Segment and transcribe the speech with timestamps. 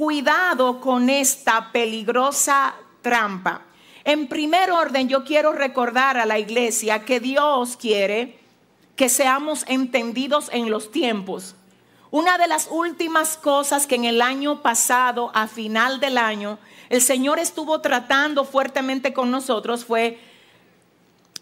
[0.00, 3.66] cuidado con esta peligrosa trampa.
[4.02, 8.38] En primer orden, yo quiero recordar a la iglesia que Dios quiere
[8.96, 11.54] que seamos entendidos en los tiempos.
[12.10, 16.58] Una de las últimas cosas que en el año pasado, a final del año,
[16.88, 20.18] el Señor estuvo tratando fuertemente con nosotros fue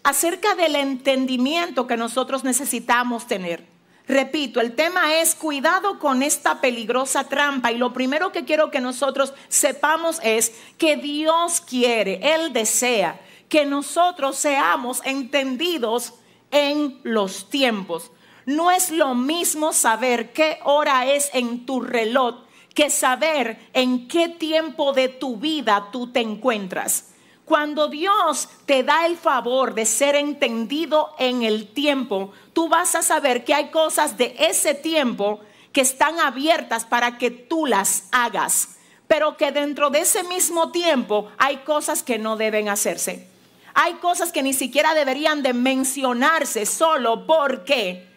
[0.03, 3.68] acerca del entendimiento que nosotros necesitamos tener.
[4.09, 8.81] Repito, el tema es cuidado con esta peligrosa trampa y lo primero que quiero que
[8.81, 16.15] nosotros sepamos es que Dios quiere, Él desea que nosotros seamos entendidos
[16.49, 18.11] en los tiempos.
[18.47, 24.27] No es lo mismo saber qué hora es en tu reloj que saber en qué
[24.27, 27.08] tiempo de tu vida tú te encuentras.
[27.49, 33.01] Cuando Dios te da el favor de ser entendido en el tiempo, tú vas a
[33.01, 35.39] saber que hay cosas de ese tiempo
[35.73, 41.31] que están abiertas para que tú las hagas, pero que dentro de ese mismo tiempo
[41.39, 43.27] hay cosas que no deben hacerse.
[43.73, 48.07] Hay cosas que ni siquiera deberían de mencionarse solo porque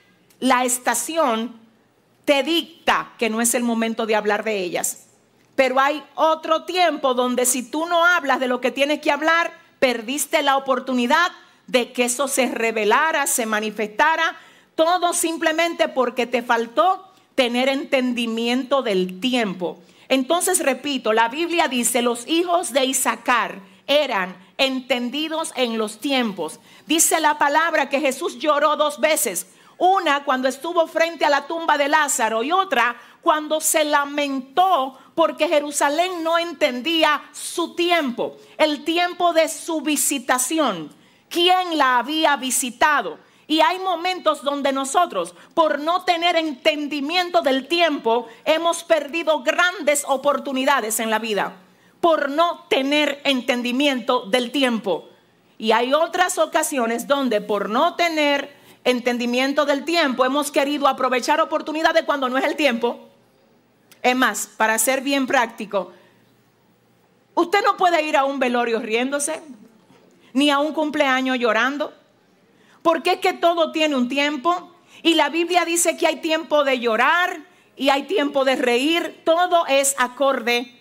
[0.41, 1.59] la estación
[2.27, 5.07] te dicta que no es el momento de hablar de ellas.
[5.55, 9.53] Pero hay otro tiempo donde si tú no hablas de lo que tienes que hablar,
[9.79, 11.33] perdiste la oportunidad
[11.67, 14.37] de que eso se revelara, se manifestara,
[14.75, 19.79] todo simplemente porque te faltó tener entendimiento del tiempo.
[20.09, 26.61] Entonces, repito, la Biblia dice, los hijos de Isaacar eran entendidos en los tiempos.
[26.87, 29.47] Dice la palabra que Jesús lloró dos veces.
[29.79, 35.49] Una cuando estuvo frente a la tumba de Lázaro y otra cuando se lamentó porque
[35.49, 40.91] Jerusalén no entendía su tiempo, el tiempo de su visitación,
[41.29, 43.19] quién la había visitado.
[43.47, 51.01] Y hay momentos donde nosotros, por no tener entendimiento del tiempo, hemos perdido grandes oportunidades
[51.01, 51.57] en la vida,
[52.01, 55.09] por no tener entendimiento del tiempo.
[55.59, 62.05] Y hay otras ocasiones donde por no tener entendimiento del tiempo hemos querido aprovechar oportunidades
[62.05, 63.12] cuando no es el tiempo
[64.03, 65.93] es más, para ser bien práctico,
[67.35, 69.41] usted no puede ir a un velorio riéndose,
[70.33, 71.93] ni a un cumpleaños llorando,
[72.83, 76.81] porque es que todo tiene un tiempo y la Biblia dice que hay tiempo de
[76.81, 77.41] llorar
[77.77, 80.79] y hay tiempo de reír, todo es acorde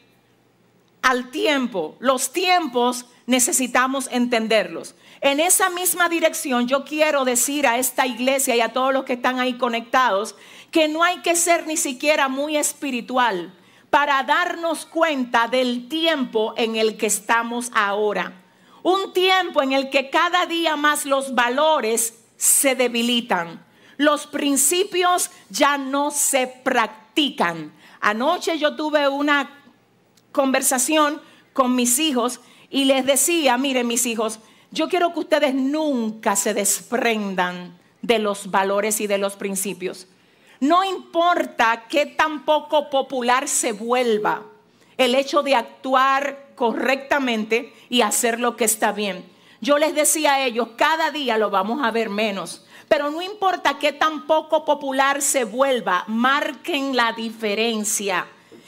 [1.01, 1.95] al tiempo.
[1.99, 4.93] Los tiempos necesitamos entenderlos.
[5.21, 9.13] En esa misma dirección yo quiero decir a esta iglesia y a todos los que
[9.13, 10.35] están ahí conectados
[10.69, 13.53] que no hay que ser ni siquiera muy espiritual
[13.89, 18.33] para darnos cuenta del tiempo en el que estamos ahora.
[18.83, 23.65] Un tiempo en el que cada día más los valores se debilitan.
[23.95, 27.71] Los principios ya no se practican.
[28.01, 29.49] Anoche yo tuve una
[30.33, 31.21] conversación
[31.53, 32.41] con mis hijos
[32.71, 34.39] y les decía, miren mis hijos,
[34.71, 40.07] yo quiero que ustedes nunca se desprendan de los valores y de los principios.
[40.61, 44.43] No importa qué tan poco popular se vuelva
[44.97, 49.25] el hecho de actuar correctamente y hacer lo que está bien.
[49.59, 53.79] Yo les decía a ellos, cada día lo vamos a ver menos, pero no importa
[53.79, 58.27] qué tan poco popular se vuelva, marquen la diferencia.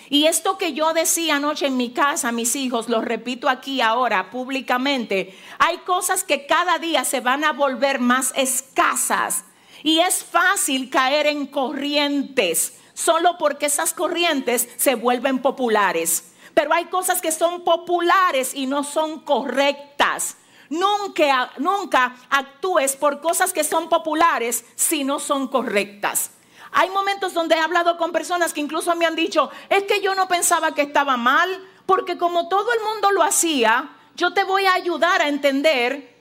[0.10, 4.30] Y esto que yo decía anoche en mi casa, mis hijos, lo repito aquí ahora
[4.30, 9.46] públicamente, hay cosas que cada día se van a volver más escasas
[9.84, 16.32] y es fácil caer en corrientes solo porque esas corrientes se vuelven populares.
[16.54, 20.38] Pero hay cosas que son populares y no son correctas.
[20.70, 26.32] Nunca, nunca actúes por cosas que son populares si no son correctas.
[26.74, 30.16] Hay momentos donde he hablado con personas que incluso me han dicho, es que yo
[30.16, 31.50] no pensaba que estaba mal,
[31.86, 36.14] porque como todo el mundo lo hacía, yo te voy a ayudar a entender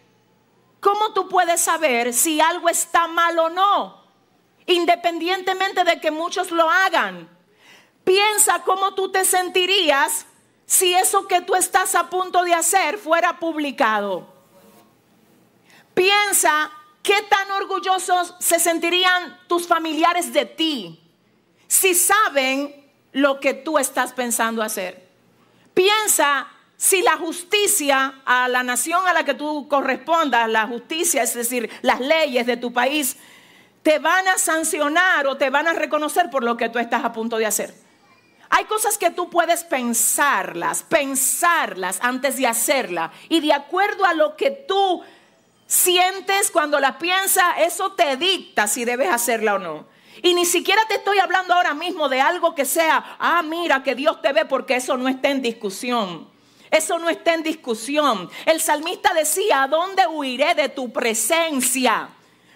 [0.83, 4.03] ¿Cómo tú puedes saber si algo está mal o no?
[4.67, 7.29] Independientemente de que muchos lo hagan.
[8.03, 10.27] Piensa cómo tú te sentirías
[10.67, 14.27] si eso que tú estás a punto de hacer fuera publicado.
[15.95, 16.73] Piensa
[17.03, 21.03] qué tan orgullosos se sentirían tus familiares de ti
[21.67, 22.75] si saben
[23.13, 25.09] lo que tú estás pensando hacer.
[25.75, 31.35] Piensa si la justicia a la nación a la que tú correspondas, la justicia, es
[31.35, 33.17] decir, las leyes de tu país,
[33.83, 37.13] te van a sancionar o te van a reconocer por lo que tú estás a
[37.13, 37.75] punto de hacer.
[38.51, 43.11] Hay cosas que tú puedes pensarlas, pensarlas antes de hacerla.
[43.31, 45.03] Y de acuerdo a lo que tú
[45.73, 49.87] sientes cuando la piensas, eso te dicta si debes hacerla o no.
[50.23, 53.95] Y ni siquiera te estoy hablando ahora mismo de algo que sea, ah, mira que
[53.95, 56.29] Dios te ve porque eso no está en discusión.
[56.71, 58.31] Eso no está en discusión.
[58.45, 62.11] El salmista decía, ¿a dónde huiré de tu presencia?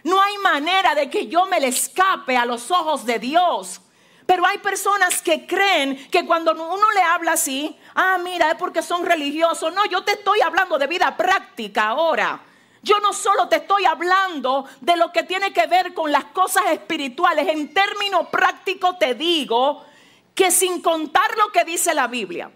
[0.05, 3.81] No hay manera de que yo me le escape a los ojos de Dios.
[4.27, 8.83] Pero hay personas que creen que cuando uno le habla así, ah, mira, es porque
[8.83, 9.73] son religiosos.
[9.73, 12.43] No, yo te estoy hablando de vida práctica ahora.
[12.87, 16.67] Yo no solo te estoy hablando de lo que tiene que ver con las cosas
[16.71, 19.85] espirituales, en términos prácticos te digo
[20.37, 22.49] que sin contar lo que dice la Biblia,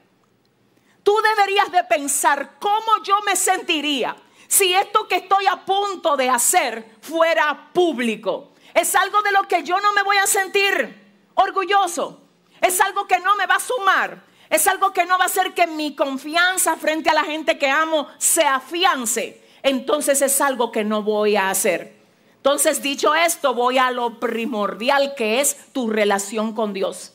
[1.03, 4.15] tú deberías de pensar cómo yo me sentiría
[4.47, 8.53] si esto que estoy a punto de hacer fuera público.
[8.73, 12.23] Es algo de lo que yo no me voy a sentir orgulloso.
[12.61, 14.23] Es algo que no me va a sumar.
[14.49, 17.69] Es algo que no va a hacer que mi confianza frente a la gente que
[17.69, 22.01] amo se afiance entonces es algo que no voy a hacer.
[22.37, 27.13] Entonces, dicho esto, voy a lo primordial que es tu relación con Dios.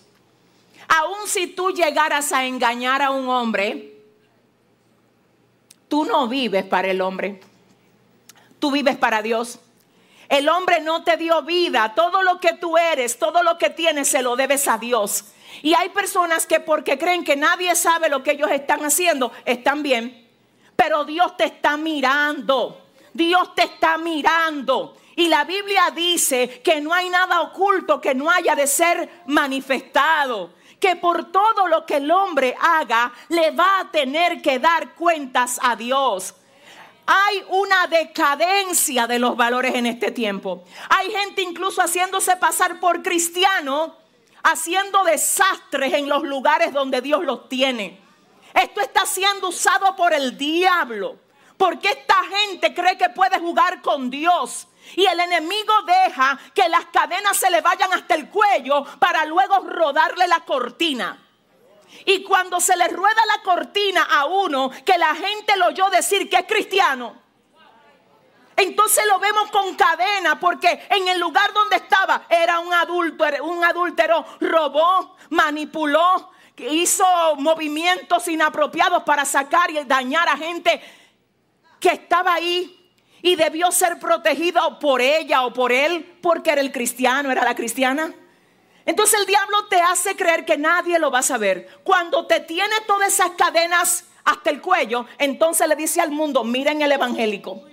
[0.88, 3.97] Aun si tú llegaras a engañar a un hombre,
[5.88, 7.42] tú no vives para el hombre.
[8.59, 9.59] Tú vives para Dios.
[10.30, 11.94] El hombre no te dio vida.
[11.95, 15.25] Todo lo que tú eres, todo lo que tienes, se lo debes a Dios.
[15.63, 19.81] Y hay personas que porque creen que nadie sabe lo que ellos están haciendo, están
[19.81, 20.25] bien
[20.75, 22.81] pero Dios te está mirando.
[23.13, 24.95] Dios te está mirando.
[25.16, 30.51] Y la Biblia dice que no hay nada oculto que no haya de ser manifestado.
[30.80, 35.57] Que por todo lo que el hombre haga, le va a tener que dar cuentas
[35.62, 36.36] a Dios.
[37.06, 40.63] Hay una decadencia de los valores en este tiempo.
[40.89, 43.95] Hay gente incluso haciéndose pasar por cristiano,
[44.44, 48.05] haciendo desastres en los lugares donde Dios los tiene.
[48.56, 51.18] Esto está siendo usado por el diablo.
[51.57, 54.68] Porque esta gente cree que puede jugar con Dios.
[54.96, 59.60] Y el enemigo deja que las cadenas se le vayan hasta el cuello para luego
[59.60, 61.22] rodarle la cortina.
[62.06, 66.30] Y cuando se le rueda la cortina a uno, que la gente lo oyó decir
[66.30, 67.25] que es cristiano,
[68.56, 73.63] entonces lo vemos con cadena porque en el lugar donde estaba era un adúltero, un
[73.63, 77.06] adúltero, robó, manipuló, hizo
[77.38, 80.81] movimientos inapropiados para sacar y dañar a gente
[81.80, 86.72] que estaba ahí y debió ser protegido por ella o por él porque era el
[86.72, 88.13] cristiano, era la cristiana.
[88.86, 91.68] Entonces el diablo te hace creer que nadie lo va a saber.
[91.84, 96.81] Cuando te tiene todas esas cadenas hasta el cuello, entonces le dice al mundo, miren
[96.81, 97.63] el evangélico.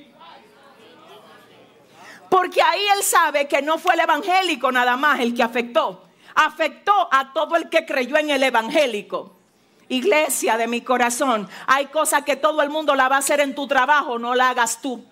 [2.30, 7.08] Porque ahí él sabe que no fue el evangélico nada más el que afectó, afectó
[7.10, 9.36] a todo el que creyó en el evangélico.
[9.88, 13.54] Iglesia de mi corazón, hay cosas que todo el mundo la va a hacer en
[13.54, 15.04] tu trabajo, no la hagas tú.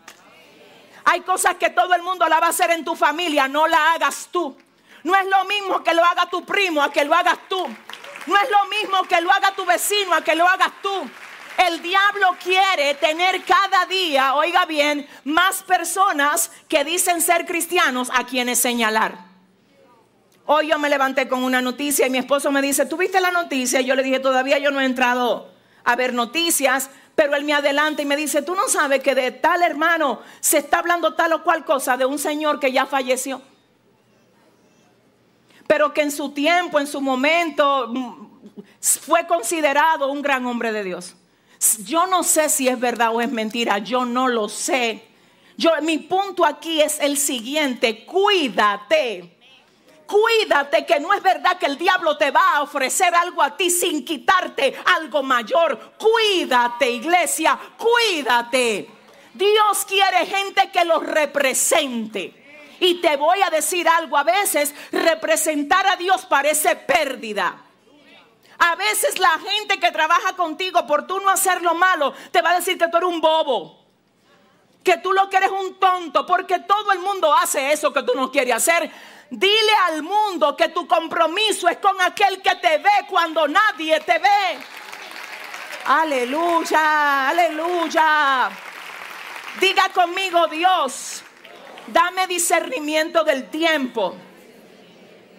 [1.04, 3.92] Hay cosas que todo el mundo la va a hacer en tu familia, no la
[3.92, 4.56] hagas tú.
[5.02, 7.66] No es lo mismo que lo haga tu primo a que lo hagas tú.
[8.26, 11.10] No es lo mismo que lo haga tu vecino a que lo hagas tú.
[11.56, 18.24] El diablo quiere tener cada día, oiga bien, más personas que dicen ser cristianos a
[18.24, 19.29] quienes señalar.
[20.52, 23.30] Hoy yo me levanté con una noticia y mi esposo me dice, ¿tú viste la
[23.30, 23.80] noticia?
[23.80, 25.48] Y yo le dije, todavía yo no he entrado
[25.84, 29.30] a ver noticias, pero él me adelanta y me dice, tú no sabes que de
[29.30, 33.40] tal hermano se está hablando tal o cual cosa de un señor que ya falleció.
[35.68, 38.26] Pero que en su tiempo, en su momento, mm,
[38.80, 41.14] fue considerado un gran hombre de Dios.
[41.84, 45.04] Yo no sé si es verdad o es mentira, yo no lo sé.
[45.56, 49.36] Yo, mi punto aquí es el siguiente, cuídate
[50.10, 53.70] Cuídate que no es verdad que el diablo te va a ofrecer algo a ti
[53.70, 55.92] sin quitarte algo mayor.
[55.96, 58.90] Cuídate, iglesia, cuídate.
[59.32, 62.74] Dios quiere gente que los represente.
[62.80, 67.62] Y te voy a decir algo, a veces representar a Dios parece pérdida.
[68.58, 72.50] A veces la gente que trabaja contigo por tú no hacer lo malo, te va
[72.50, 73.78] a decir que tú eres un bobo.
[74.82, 78.12] Que tú lo que eres un tonto, porque todo el mundo hace eso que tú
[78.16, 78.90] no quieres hacer.
[79.30, 84.18] Dile al mundo que tu compromiso es con aquel que te ve cuando nadie te
[84.18, 84.58] ve.
[85.86, 88.50] Aleluya, aleluya.
[89.60, 91.22] Diga conmigo, Dios,
[91.86, 94.16] dame discernimiento del tiempo.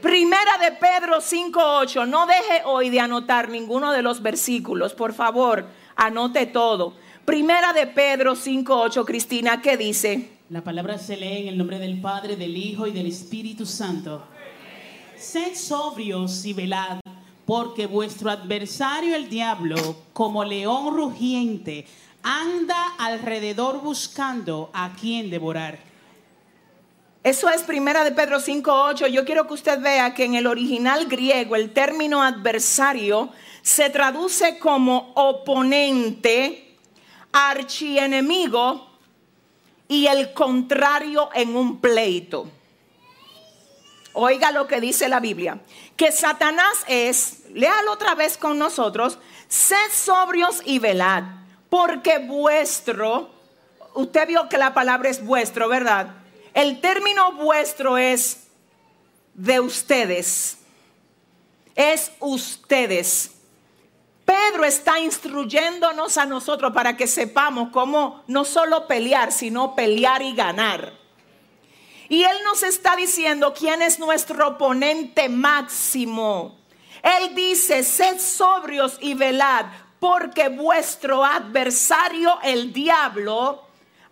[0.01, 2.07] Primera de Pedro 5.8.
[2.07, 4.93] No deje hoy de anotar ninguno de los versículos.
[4.93, 5.65] Por favor,
[5.97, 6.95] anote todo.
[7.25, 10.40] Primera de Pedro 5.8, Cristina, ¿qué dice?
[10.51, 14.21] La palabra se lee en el nombre del Padre, del Hijo y del Espíritu Santo.
[15.15, 16.99] Sed sobrios y velad,
[17.45, 19.77] porque vuestro adversario el diablo,
[20.11, 21.85] como león rugiente,
[22.21, 25.79] anda alrededor buscando a quien devorar.
[27.23, 29.07] Eso es primera de Pedro 5.8.
[29.07, 33.29] Yo quiero que usted vea que en el original griego el término adversario
[33.61, 36.75] se traduce como oponente,
[37.31, 38.90] archienemigo
[39.91, 42.49] y el contrario en un pleito.
[44.13, 45.59] Oiga lo que dice la Biblia,
[45.97, 49.19] que Satanás es, léalo otra vez con nosotros,
[49.49, 51.23] sed sobrios y velad,
[51.69, 53.31] porque vuestro,
[53.93, 56.15] usted vio que la palabra es vuestro, ¿verdad?
[56.53, 58.47] El término vuestro es
[59.33, 60.57] de ustedes,
[61.75, 63.40] es ustedes.
[64.31, 70.33] Pedro está instruyéndonos a nosotros para que sepamos cómo no solo pelear, sino pelear y
[70.33, 70.93] ganar.
[72.07, 76.57] Y Él nos está diciendo quién es nuestro oponente máximo.
[77.03, 79.65] Él dice, sed sobrios y velad,
[79.99, 83.65] porque vuestro adversario, el diablo,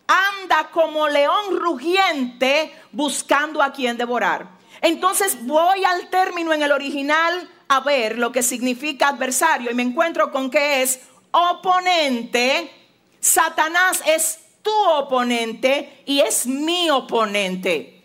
[0.06, 4.50] anda como león rugiente buscando a quien devorar.
[4.82, 9.84] Entonces voy al término en el original a ver lo que significa adversario y me
[9.84, 11.00] encuentro con que es
[11.32, 12.72] oponente.
[13.20, 18.04] Satanás es tu oponente y es mi oponente.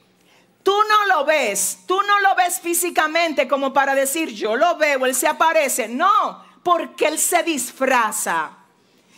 [0.63, 5.07] Tú no lo ves, tú no lo ves físicamente como para decir yo lo veo,
[5.07, 5.89] él se aparece.
[5.89, 8.51] No, porque él se disfraza.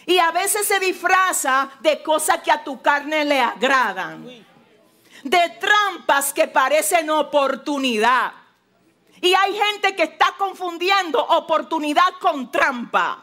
[0.06, 4.24] Y a veces se disfraza de cosas que a tu carne le agradan.
[5.24, 8.45] De trampas que parecen oportunidad.
[9.20, 13.22] Y hay gente que está confundiendo oportunidad con trampa.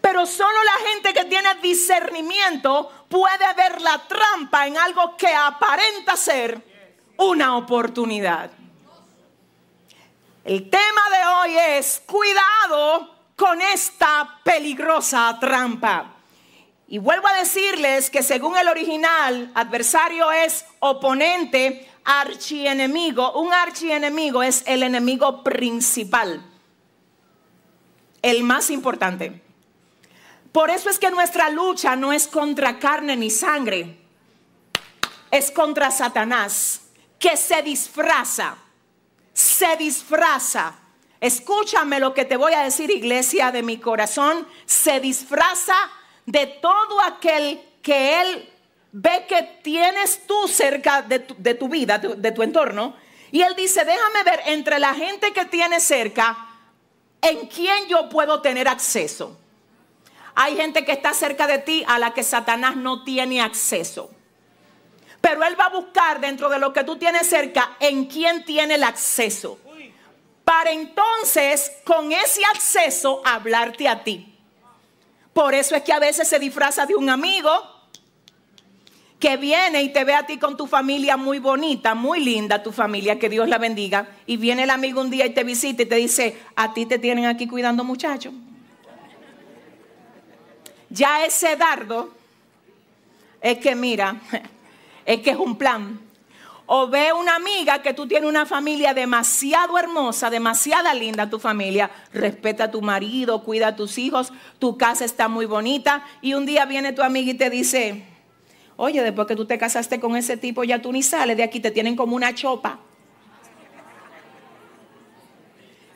[0.00, 6.16] Pero solo la gente que tiene discernimiento puede ver la trampa en algo que aparenta
[6.16, 6.60] ser
[7.18, 8.50] una oportunidad.
[10.44, 16.16] El tema de hoy es cuidado con esta peligrosa trampa.
[16.88, 23.32] Y vuelvo a decirles que según el original, adversario es oponente, archienemigo.
[23.40, 26.44] Un archienemigo es el enemigo principal,
[28.22, 29.42] el más importante.
[30.52, 33.98] Por eso es que nuestra lucha no es contra carne ni sangre,
[35.30, 36.82] es contra Satanás,
[37.18, 38.56] que se disfraza,
[39.32, 40.74] se disfraza.
[41.20, 45.76] Escúchame lo que te voy a decir, iglesia de mi corazón, se disfraza
[46.26, 48.51] de todo aquel que él
[48.92, 52.94] ve que tienes tú cerca de tu, vida, de, de tu entorno.
[53.30, 56.48] Y él dice, déjame ver entre la gente que tienes cerca,
[57.22, 59.38] en quién yo puedo tener acceso.
[60.34, 64.10] Hay gente que está cerca de ti a la que Satanás no tiene acceso.
[65.20, 68.74] Pero Él va a buscar dentro de lo que tú tienes cerca en quién tiene
[68.74, 69.58] el acceso.
[70.44, 74.36] Para entonces, con ese acceso, hablarte a ti.
[75.32, 77.71] Por eso es que a veces se disfraza de un amigo
[79.22, 82.72] que viene y te ve a ti con tu familia muy bonita, muy linda tu
[82.72, 84.08] familia, que Dios la bendiga.
[84.26, 86.98] Y viene el amigo un día y te visita y te dice, a ti te
[86.98, 88.34] tienen aquí cuidando muchachos
[90.92, 92.10] ya ese dardo
[93.40, 94.16] es que mira,
[95.06, 96.00] es que es un plan.
[96.66, 101.90] O ve una amiga que tú tienes una familia demasiado hermosa, demasiada linda tu familia.
[102.12, 106.04] Respeta a tu marido, cuida a tus hijos, tu casa está muy bonita.
[106.22, 108.04] Y un día viene tu amiga y te dice,
[108.84, 111.60] oye, después que tú te casaste con ese tipo, ya tú ni sales de aquí,
[111.60, 112.78] te tienen como una chopa.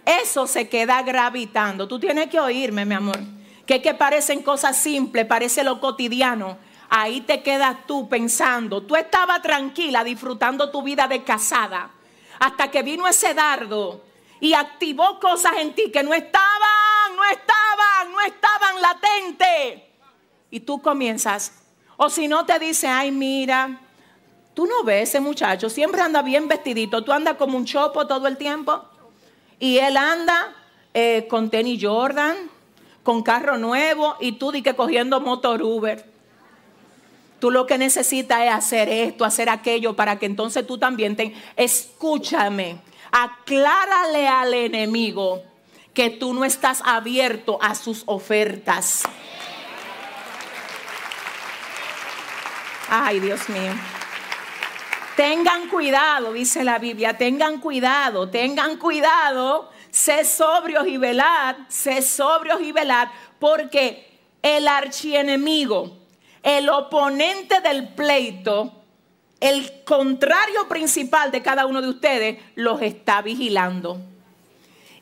[0.04, 1.88] Eso se queda gravitando.
[1.88, 3.18] Tú tienes que oírme, mi amor
[3.66, 6.56] que, que parecen cosas simples, parece lo cotidiano.
[6.88, 8.82] Ahí te quedas tú pensando.
[8.84, 11.90] Tú estabas tranquila disfrutando tu vida de casada
[12.38, 14.04] hasta que vino ese dardo
[14.40, 19.82] y activó cosas en ti que no estaban, no estaban, no estaban latentes.
[20.50, 21.65] Y tú comienzas.
[21.96, 23.80] O si no te dice, ay, mira,
[24.54, 28.26] tú no ves ese muchacho, siempre anda bien vestidito, tú andas como un chopo todo
[28.26, 28.84] el tiempo.
[29.58, 30.54] Y él anda
[30.92, 32.36] eh, con tenis Jordan,
[33.02, 36.04] con carro nuevo y tú di cogiendo motor Uber.
[37.38, 41.34] Tú lo que necesitas es hacer esto, hacer aquello, para que entonces tú también te...
[41.54, 42.78] Escúchame,
[43.12, 45.42] aclárale al enemigo
[45.92, 49.02] que tú no estás abierto a sus ofertas.
[52.88, 53.72] Ay, Dios mío.
[55.16, 62.60] Tengan cuidado, dice la Biblia, tengan cuidado, tengan cuidado sé sobrios y velad, sé sobrios
[62.60, 65.96] y velad, porque el archienemigo,
[66.42, 68.72] el oponente del pleito,
[69.40, 73.98] el contrario principal de cada uno de ustedes, los está vigilando.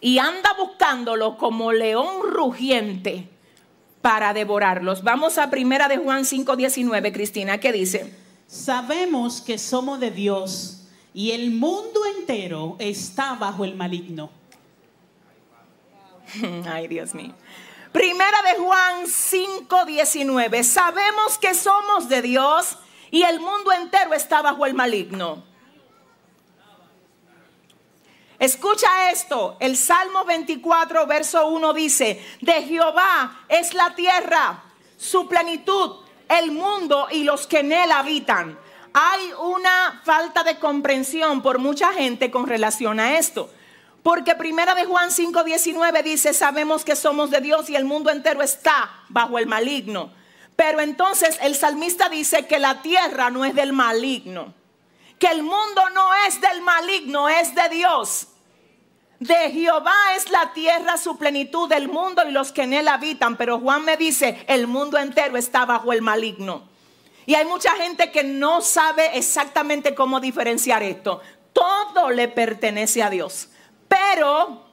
[0.00, 3.29] Y anda buscándolos como león rugiente
[4.05, 5.03] para devorarlos.
[5.03, 8.13] Vamos a primera de Juan 5:19, Cristina, ¿qué dice?
[8.47, 10.83] Sabemos que somos de Dios
[11.15, 14.29] y el mundo entero está bajo el maligno.
[16.71, 17.33] Ay, Dios mío.
[17.93, 20.63] Primera de Juan 5:19.
[20.65, 22.77] Sabemos que somos de Dios
[23.11, 25.43] y el mundo entero está bajo el maligno.
[28.45, 34.65] Escucha esto, el Salmo 24, verso 1 dice, de Jehová es la tierra,
[34.99, 35.93] su plenitud,
[36.29, 38.59] el mundo y los que en él habitan.
[38.93, 43.49] Hay una falta de comprensión por mucha gente con relación a esto.
[44.03, 48.43] Porque primera de Juan 5:19 dice, sabemos que somos de Dios y el mundo entero
[48.43, 50.13] está bajo el maligno.
[50.55, 54.53] Pero entonces el salmista dice que la tierra no es del maligno,
[55.19, 58.29] que el mundo no es del maligno, es de Dios.
[59.21, 63.37] De Jehová es la tierra, su plenitud, del mundo y los que en él habitan.
[63.37, 66.68] Pero Juan me dice, el mundo entero está bajo el maligno.
[67.26, 71.21] Y hay mucha gente que no sabe exactamente cómo diferenciar esto.
[71.52, 73.49] Todo le pertenece a Dios.
[73.88, 74.64] Pero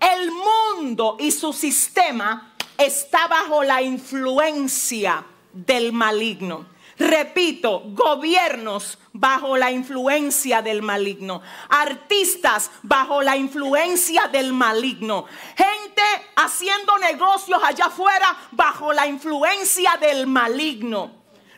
[0.00, 6.66] el mundo y su sistema está bajo la influencia del maligno.
[7.00, 11.40] Repito, gobiernos bajo la influencia del maligno,
[11.70, 15.24] artistas bajo la influencia del maligno,
[15.56, 16.02] gente
[16.36, 21.10] haciendo negocios allá afuera bajo la influencia del maligno.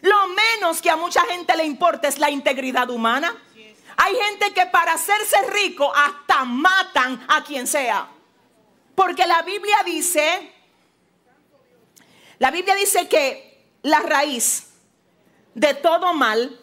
[0.03, 3.35] Lo menos que a mucha gente le importa es la integridad humana.
[3.97, 8.09] Hay gente que para hacerse rico hasta matan a quien sea.
[8.95, 10.53] Porque la Biblia dice,
[12.39, 14.69] la Biblia dice que la raíz
[15.54, 16.59] de todo mal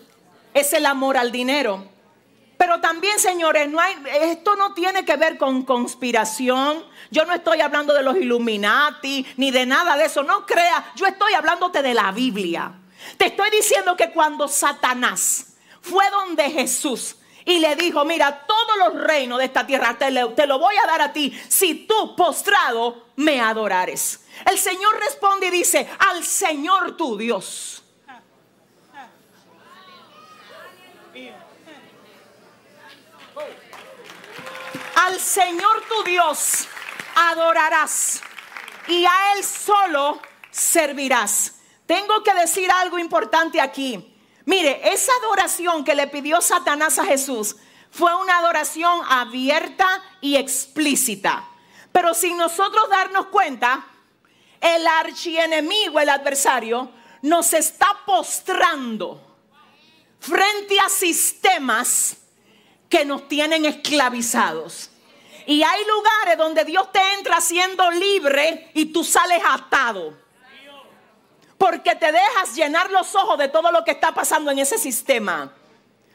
[0.53, 1.87] es el amor al dinero.
[2.57, 6.83] Pero también, señores, no hay, esto no tiene que ver con conspiración.
[7.09, 10.23] Yo no estoy hablando de los Illuminati ni de nada de eso.
[10.23, 12.73] No crea, yo estoy hablándote de la Biblia.
[13.17, 17.15] Te estoy diciendo que cuando Satanás fue donde Jesús
[17.45, 21.01] y le dijo, mira, todos los reinos de esta tierra te, lo voy a dar
[21.01, 24.25] a ti si tú postrado me adorares.
[24.45, 27.78] El Señor responde y dice, al Señor tu Dios.
[34.95, 36.67] Al Señor tu Dios
[37.15, 38.21] adorarás
[38.87, 41.55] y a Él solo servirás.
[41.85, 44.15] Tengo que decir algo importante aquí.
[44.45, 47.55] Mire, esa adoración que le pidió Satanás a Jesús
[47.91, 51.47] fue una adoración abierta y explícita.
[51.91, 53.85] Pero sin nosotros darnos cuenta,
[54.61, 56.91] el archienemigo, el adversario,
[57.21, 59.28] nos está postrando
[60.19, 62.17] frente a sistemas
[62.89, 64.89] que nos tienen esclavizados.
[65.45, 70.29] Y hay lugares donde Dios te entra siendo libre y tú sales atado
[71.59, 75.51] porque te dejas llenar los ojos de todo lo que está pasando en ese sistema.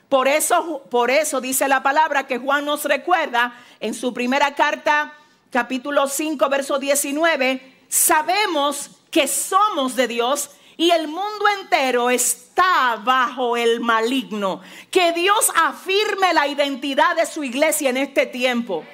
[0.08, 5.12] Por eso, por eso dice la palabra que Juan nos recuerda en su primera carta,
[5.50, 13.56] capítulo 5, verso 19, sabemos que somos de Dios y el mundo entero está bajo
[13.56, 14.60] el maligno.
[14.90, 18.84] Que Dios afirme la identidad de su iglesia en este tiempo.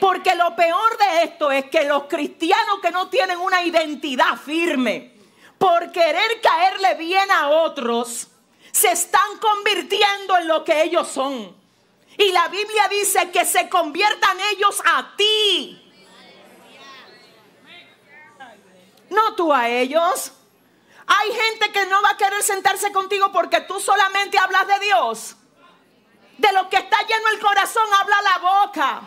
[0.00, 5.12] Porque lo peor de esto es que los cristianos que no tienen una identidad firme,
[5.58, 8.28] por querer caerle bien a otros,
[8.70, 11.56] se están convirtiendo en lo que ellos son.
[12.16, 15.80] Y la Biblia dice que se conviertan ellos a ti.
[19.10, 20.32] No tú a ellos.
[21.06, 25.36] Hay gente que no va a querer sentarse contigo porque tú solamente hablas de Dios.
[26.38, 29.00] De lo que está lleno el corazón habla la boca.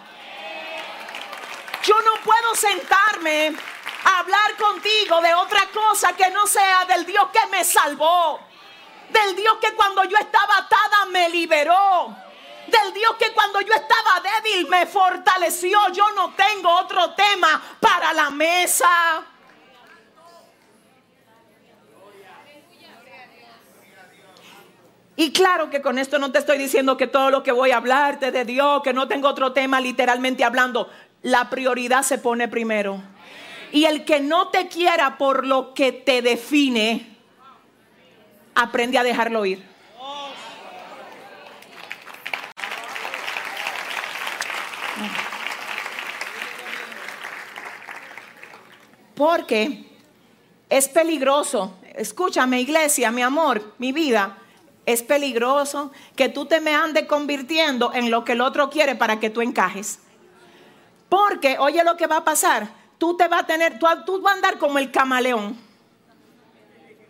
[1.84, 3.56] Yo no puedo sentarme
[4.04, 8.40] hablar contigo de otra cosa que no sea del Dios que me salvó.
[9.10, 12.16] Del Dios que cuando yo estaba atada me liberó.
[12.68, 15.90] Del Dios que cuando yo estaba débil me fortaleció.
[15.90, 19.24] Yo no tengo otro tema para la mesa.
[25.20, 27.78] Y claro que con esto no te estoy diciendo que todo lo que voy a
[27.78, 30.92] hablarte de Dios, que no tengo otro tema literalmente hablando.
[31.24, 33.02] La prioridad se pone primero.
[33.72, 37.18] Y el que no te quiera por lo que te define,
[38.54, 39.64] aprende a dejarlo ir.
[49.16, 49.84] Porque
[50.70, 51.76] es peligroso.
[51.96, 54.38] Escúchame, iglesia, mi amor, mi vida.
[54.88, 59.20] Es peligroso que tú te me andes convirtiendo en lo que el otro quiere para
[59.20, 60.00] que tú encajes.
[61.10, 64.36] Porque, oye lo que va a pasar tú te vas a tener, tú, vas a
[64.36, 65.58] andar como el camaleón.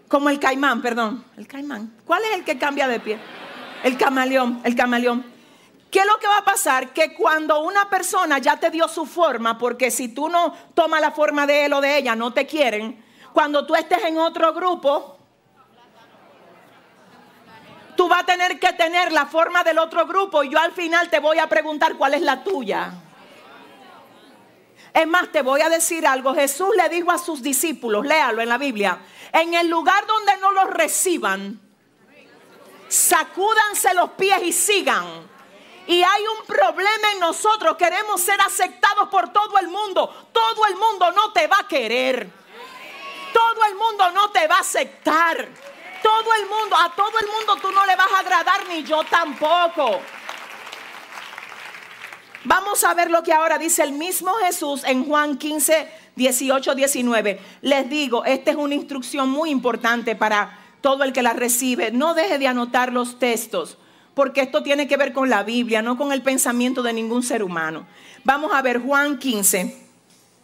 [0.07, 1.23] Como el caimán, perdón.
[1.37, 1.93] El caimán.
[2.05, 3.19] ¿Cuál es el que cambia de pie?
[3.83, 5.25] El camaleón, el camaleón.
[5.91, 6.93] ¿Qué es lo que va a pasar?
[6.93, 11.11] Que cuando una persona ya te dio su forma, porque si tú no tomas la
[11.11, 15.16] forma de él o de ella, no te quieren, cuando tú estés en otro grupo,
[17.97, 21.09] tú vas a tener que tener la forma del otro grupo y yo al final
[21.09, 22.93] te voy a preguntar cuál es la tuya.
[24.93, 26.33] Es más, te voy a decir algo.
[26.33, 28.99] Jesús le dijo a sus discípulos, léalo en la Biblia,
[29.33, 31.59] en el lugar donde no los reciban,
[32.87, 35.05] sacúdanse los pies y sigan.
[35.87, 40.29] Y hay un problema en nosotros, queremos ser aceptados por todo el mundo.
[40.31, 42.29] Todo el mundo no te va a querer.
[43.33, 45.47] Todo el mundo no te va a aceptar.
[46.01, 49.03] Todo el mundo, a todo el mundo tú no le vas a agradar ni yo
[49.03, 50.01] tampoco.
[52.43, 57.41] Vamos a ver lo que ahora dice el mismo Jesús en Juan 15, 18, 19.
[57.61, 61.91] Les digo, esta es una instrucción muy importante para todo el que la recibe.
[61.91, 63.77] No deje de anotar los textos,
[64.13, 67.43] porque esto tiene que ver con la Biblia, no con el pensamiento de ningún ser
[67.43, 67.85] humano.
[68.23, 69.85] Vamos a ver Juan 15.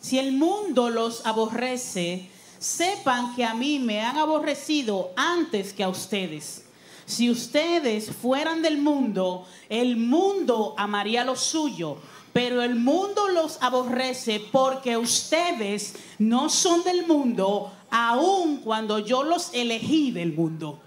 [0.02, 2.30] Si el mundo los aborrece,
[2.64, 6.66] sepan que a mí me han aborrecido antes que a ustedes.
[7.06, 11.98] Si ustedes fueran del mundo, el mundo amaría lo suyo,
[12.32, 19.54] pero el mundo los aborrece porque ustedes no son del mundo, aun cuando yo los
[19.54, 20.80] elegí del mundo.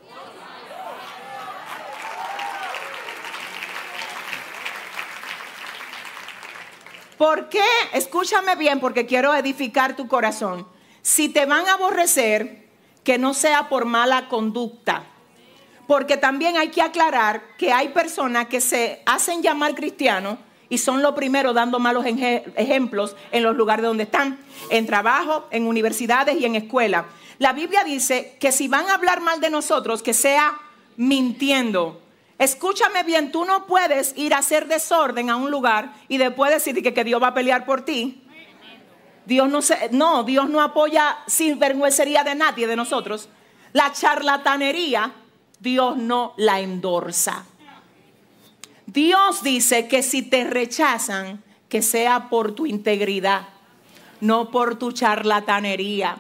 [7.18, 7.64] ¿Por qué?
[7.92, 10.66] Escúchame bien porque quiero edificar tu corazón.
[11.06, 12.66] Si te van a aborrecer,
[13.04, 15.04] que no sea por mala conducta.
[15.86, 20.36] Porque también hay que aclarar que hay personas que se hacen llamar cristianos
[20.68, 24.36] y son lo primero dando malos ejemplos en los lugares donde están,
[24.68, 27.06] en trabajo, en universidades y en escuela.
[27.38, 30.58] La Biblia dice que si van a hablar mal de nosotros, que sea
[30.96, 32.02] mintiendo.
[32.36, 36.82] Escúchame bien, tú no puedes ir a hacer desorden a un lugar y después decir
[36.82, 38.25] que, que Dios va a pelear por ti
[39.26, 43.28] Dios no, se, no, Dios no apoya sin vergüencería de nadie de nosotros.
[43.72, 45.12] La charlatanería,
[45.58, 47.44] Dios no la endorsa.
[48.86, 53.48] Dios dice que si te rechazan, que sea por tu integridad,
[54.20, 56.18] no por tu charlatanería.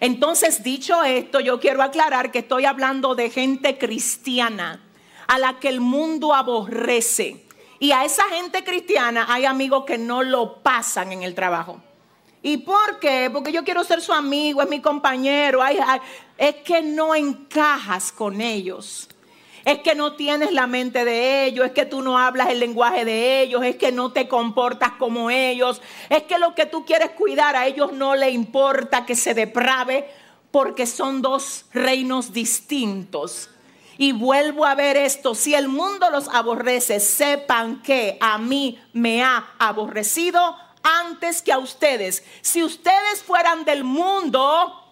[0.00, 4.80] Entonces, dicho esto, yo quiero aclarar que estoy hablando de gente cristiana
[5.26, 7.46] a la que el mundo aborrece.
[7.78, 11.82] Y a esa gente cristiana hay amigos que no lo pasan en el trabajo.
[12.46, 13.28] ¿Y por qué?
[13.32, 15.62] Porque yo quiero ser su amigo, es mi compañero.
[16.38, 19.08] es que no encajas con ellos.
[19.64, 23.04] Es que no tienes la mente de ellos, es que tú no hablas el lenguaje
[23.04, 27.10] de ellos, es que no te comportas como ellos, es que lo que tú quieres
[27.10, 30.08] cuidar a ellos no le importa que se deprave
[30.52, 33.50] porque son dos reinos distintos.
[33.98, 39.24] Y vuelvo a ver esto, si el mundo los aborrece, sepan que a mí me
[39.24, 40.54] ha aborrecido
[40.86, 42.22] antes que a ustedes.
[42.40, 44.84] Si ustedes fueran del mundo,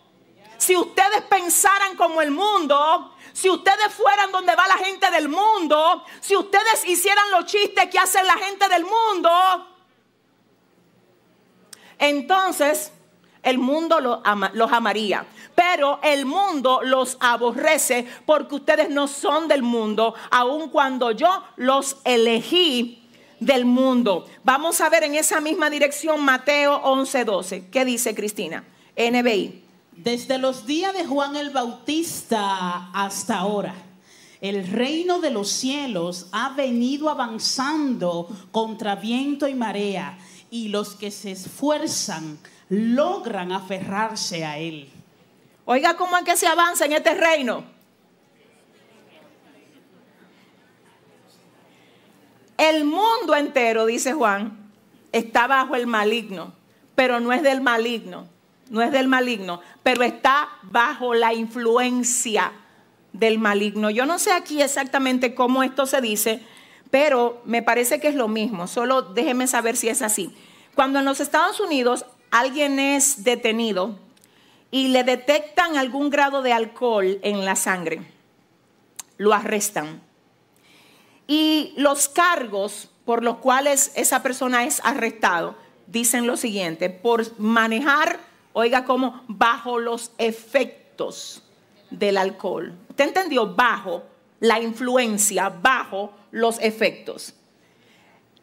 [0.59, 6.05] si ustedes pensaran como el mundo, si ustedes fueran donde va la gente del mundo,
[6.21, 9.31] si ustedes hicieran los chistes que hacen la gente del mundo,
[11.99, 12.93] entonces
[13.45, 15.27] el mundo los, amaría.
[15.55, 21.99] Pero el mundo los aborrece porque ustedes no son del mundo, aun cuando yo los
[22.05, 23.04] elegí
[23.41, 24.27] del mundo.
[24.43, 27.71] Vamos a ver en esa misma dirección Mateo 11:12.
[27.71, 28.65] ¿Qué dice Cristina?
[28.97, 29.63] NBI.
[29.93, 33.75] Desde los días de Juan el Bautista hasta ahora,
[34.41, 40.19] el reino de los cielos ha venido avanzando contra viento y marea,
[40.51, 44.89] y los que se esfuerzan logran aferrarse a él.
[45.65, 47.74] Oiga cómo es que se avanza en este reino.
[52.65, 54.71] El mundo entero, dice Juan,
[55.13, 56.55] está bajo el maligno,
[56.95, 58.27] pero no es del maligno,
[58.71, 62.53] no es del maligno, pero está bajo la influencia
[63.13, 63.91] del maligno.
[63.91, 66.41] Yo no sé aquí exactamente cómo esto se dice,
[66.91, 70.35] pero me parece que es lo mismo, solo déjeme saber si es así.
[70.75, 73.99] Cuando en los Estados Unidos alguien es detenido
[74.71, 78.01] y le detectan algún grado de alcohol en la sangre,
[79.19, 80.01] lo arrestan
[81.27, 85.57] y los cargos por los cuales esa persona es arrestado
[85.87, 88.19] dicen lo siguiente, por manejar,
[88.53, 91.43] oiga como, bajo los efectos
[91.91, 92.75] del alcohol.
[92.89, 93.55] ¿Usted entendió?
[93.55, 94.05] Bajo
[94.41, 97.35] la influencia, bajo los efectos.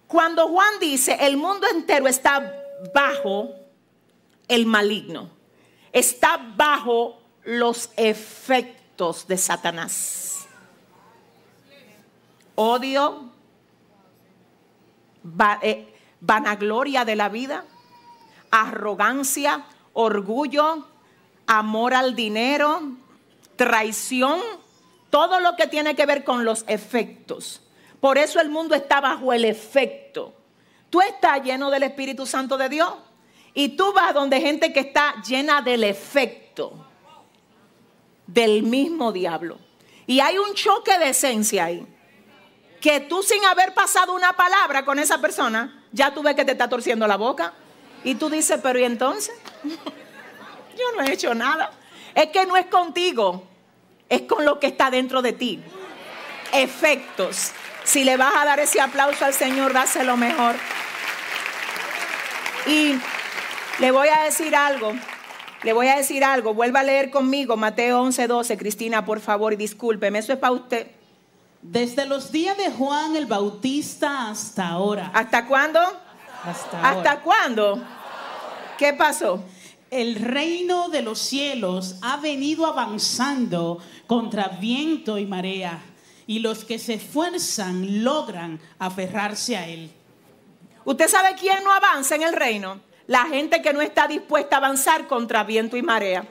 [0.08, 2.54] Cuando Juan dice, el mundo entero está
[2.94, 3.50] bajo
[4.48, 5.30] el maligno,
[5.92, 10.41] está bajo los efectos de Satanás.
[12.64, 13.32] Odio,
[15.64, 17.66] eh, vanagloria de la vida,
[18.52, 20.86] arrogancia, orgullo,
[21.48, 22.98] amor al dinero,
[23.56, 24.40] traición,
[25.10, 27.64] todo lo que tiene que ver con los efectos.
[28.00, 30.36] Por eso el mundo está bajo el efecto.
[30.92, 32.94] Tú estás lleno del Espíritu Santo de Dios
[33.56, 36.74] y tú vas donde gente que está llena del efecto
[38.28, 39.58] del mismo diablo.
[40.06, 41.88] Y hay un choque de esencia ahí.
[42.82, 46.52] Que tú sin haber pasado una palabra con esa persona, ya tú ves que te
[46.52, 47.54] está torciendo la boca.
[48.04, 49.36] Y tú dices, pero ¿y entonces?
[49.64, 51.72] Yo no he hecho nada.
[52.16, 53.48] Es que no es contigo,
[54.10, 55.62] es con lo que está dentro de ti.
[56.52, 57.52] Efectos.
[57.84, 60.56] Si le vas a dar ese aplauso al Señor, dáselo mejor.
[62.66, 62.96] Y
[63.80, 64.94] le voy a decir algo.
[65.64, 66.54] Le voy a decir algo.
[66.54, 68.58] Vuelva a leer conmigo Mateo 11, 12.
[68.58, 70.20] Cristina, por favor, y discúlpeme.
[70.20, 70.88] Eso es para usted.
[71.62, 75.12] Desde los días de Juan el Bautista hasta ahora.
[75.14, 75.80] ¿Hasta cuándo?
[76.44, 77.84] Hasta, ¿Hasta cuándo?
[78.78, 79.44] ¿Qué pasó?
[79.92, 85.80] El reino de los cielos ha venido avanzando contra viento y marea,
[86.26, 89.92] y los que se esfuerzan logran aferrarse a él.
[90.84, 92.80] ¿Usted sabe quién no avanza en el reino?
[93.06, 96.26] La gente que no está dispuesta a avanzar contra viento y marea.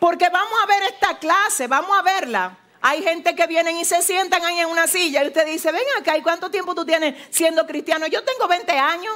[0.00, 2.58] Porque vamos a ver esta clase, vamos a verla.
[2.88, 5.82] Hay gente que vienen y se sientan ahí en una silla y usted dice, ven
[5.98, 8.06] acá, ¿y cuánto tiempo tú tienes siendo cristiano?
[8.06, 9.12] Yo tengo 20 años.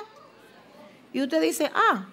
[1.13, 2.07] Y usted dice, ah,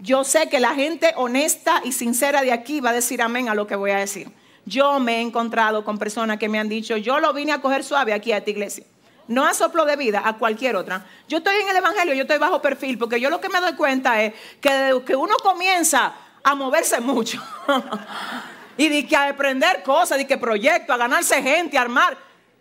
[0.00, 3.54] yo sé que la gente honesta y sincera de aquí va a decir amén a
[3.54, 4.30] lo que voy a decir.
[4.66, 7.82] Yo me he encontrado con personas que me han dicho, yo lo vine a coger
[7.82, 8.84] suave aquí a esta iglesia.
[9.28, 11.06] No a soplo de vida, a cualquier otra.
[11.26, 13.72] Yo estoy en el Evangelio, yo estoy bajo perfil, porque yo lo que me doy
[13.76, 16.14] cuenta es que, que uno comienza
[16.44, 17.42] a moverse mucho.
[18.78, 22.16] y de que a aprender cosas, de que proyectos, a ganarse gente, a armar,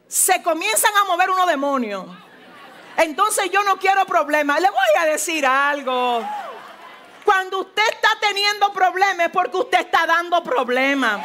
[0.07, 2.07] se comienzan a mover unos demonios.
[2.97, 4.59] Entonces yo no quiero problemas.
[4.59, 6.27] Le voy a decir algo.
[7.23, 11.21] Cuando usted está teniendo problemas es porque usted está dando problemas.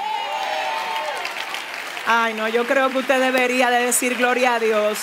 [2.07, 4.99] Ay, no, yo creo que usted debería de decir gloria a Dios.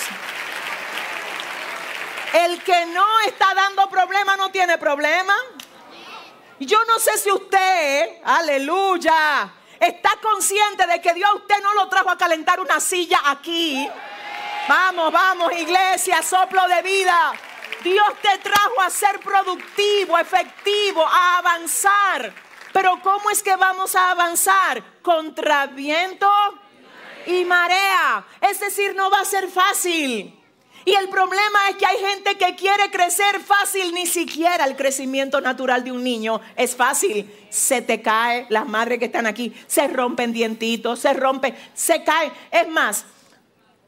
[2.32, 5.34] El que no está dando problemas no tiene problema.
[6.60, 9.50] Yo no sé si usted, aleluya,
[9.80, 13.88] está consciente de que Dios a usted no lo trajo a calentar una silla aquí.
[14.68, 17.32] Vamos, vamos, iglesia, soplo de vida.
[17.82, 22.32] Dios te trajo a ser productivo, efectivo, a avanzar.
[22.72, 24.82] Pero ¿cómo es que vamos a avanzar?
[25.02, 26.30] Contra viento
[27.26, 28.24] y marea.
[28.40, 30.39] Es decir, no va a ser fácil.
[30.84, 35.40] Y el problema es que hay gente que quiere crecer fácil, ni siquiera el crecimiento
[35.40, 37.30] natural de un niño es fácil.
[37.50, 42.32] Se te cae, las madres que están aquí, se rompen dientitos, se rompen, se cae.
[42.50, 43.04] Es más,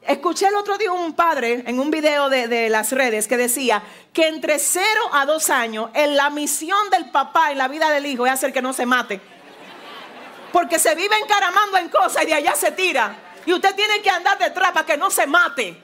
[0.07, 4.27] Escuché el otro día un padre en un video de, las redes que decía que
[4.27, 8.25] entre 0 a 2 años en la misión del papá en la vida del hijo
[8.25, 9.21] es hacer que no se mate.
[10.51, 13.15] Porque se vive encaramando en cosas y de allá se tira.
[13.45, 15.81] Y usted tiene que andar detrás para que no se mate.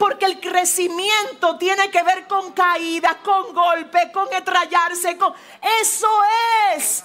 [0.00, 5.34] Porque el crecimiento tiene que ver con caídas, con golpes, con estrellarse, con...
[5.82, 6.08] Eso
[6.74, 7.04] es.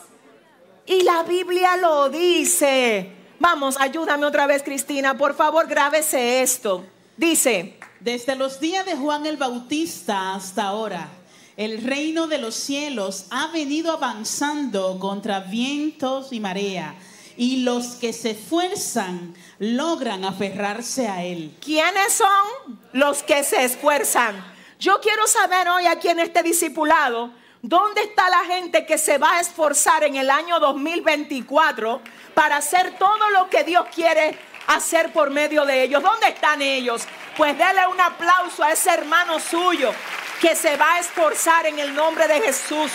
[0.85, 3.11] Y la Biblia lo dice.
[3.37, 5.17] Vamos, ayúdame otra vez, Cristina.
[5.17, 6.85] Por favor, grábese esto.
[7.17, 11.09] Dice, desde los días de Juan el Bautista hasta ahora,
[11.57, 16.95] el reino de los cielos ha venido avanzando contra vientos y marea,
[17.37, 21.55] y los que se esfuerzan logran aferrarse a él.
[21.63, 24.35] ¿Quiénes son los que se esfuerzan?
[24.79, 29.37] Yo quiero saber hoy aquí en este discipulado, ¿dónde está la gente que se va
[29.37, 32.01] a esforzar en el año 2024
[32.33, 36.01] para hacer todo lo que Dios quiere hacer por medio de ellos.
[36.01, 37.03] ¿Dónde están ellos?
[37.37, 39.93] Pues déle un aplauso a ese hermano suyo
[40.41, 42.91] que se va a esforzar en el nombre de Jesús.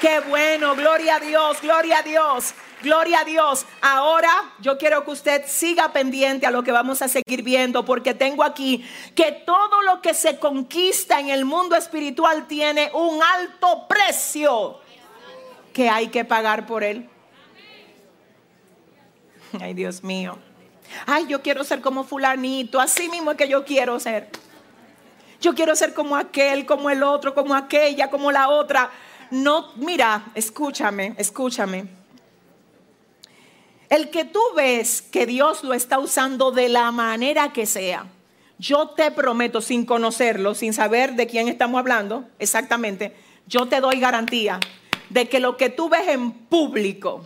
[0.00, 2.54] Qué bueno, gloria a Dios, gloria a Dios.
[2.82, 3.64] Gloria a Dios.
[3.80, 8.12] Ahora yo quiero que usted siga pendiente a lo que vamos a seguir viendo porque
[8.12, 13.86] tengo aquí que todo lo que se conquista en el mundo espiritual tiene un alto
[13.88, 14.80] precio
[15.72, 17.08] que hay que pagar por él.
[19.60, 20.38] Ay, Dios mío.
[21.06, 24.28] Ay, yo quiero ser como fulanito, así mismo es que yo quiero ser.
[25.40, 28.90] Yo quiero ser como aquel, como el otro, como aquella, como la otra.
[29.30, 32.01] No, mira, escúchame, escúchame.
[33.92, 38.06] El que tú ves que Dios lo está usando de la manera que sea,
[38.56, 43.14] yo te prometo, sin conocerlo, sin saber de quién estamos hablando exactamente,
[43.46, 44.58] yo te doy garantía
[45.10, 47.20] de que lo que tú ves en público,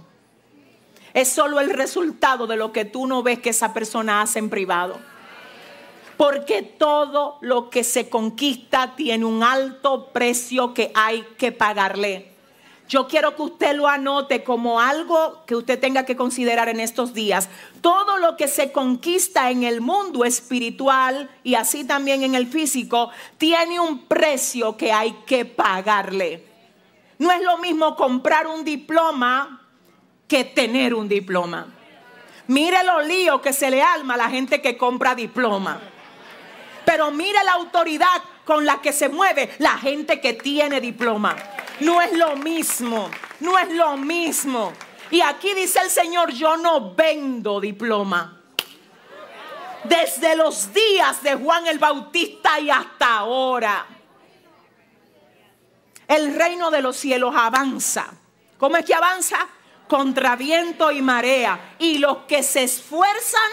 [1.15, 4.51] es solo el resultado de lo que tú no ves que esa persona hace en
[4.51, 4.99] privado.
[6.17, 12.36] Porque todo lo que se conquista tiene un alto precio que hay que pagarle.
[12.89, 17.15] Yo quiero que usted lo anote como algo que usted tenga que considerar en estos
[17.15, 17.49] días.
[17.81, 23.11] Todo lo que se conquista en el mundo espiritual y así también en el físico
[23.39, 26.47] tiene un precio que hay que pagarle.
[27.19, 29.63] No es lo mismo comprar un diploma
[30.29, 31.67] que tener un diploma.
[32.49, 35.81] Mire los líos que se le alma a la gente que compra diploma.
[36.85, 41.35] Pero mire la autoridad con la que se mueve la gente que tiene diploma.
[41.81, 43.11] No es lo mismo,
[43.41, 44.73] no es lo mismo.
[45.11, 48.41] Y aquí dice el Señor, yo no vendo diploma.
[49.85, 53.87] Desde los días de Juan el Bautista y hasta ahora.
[56.09, 58.07] El reino de los cielos avanza.
[58.59, 59.47] ¿Cómo es que avanza?
[59.87, 61.77] Contra viento y marea.
[61.79, 63.51] Y los que se esfuerzan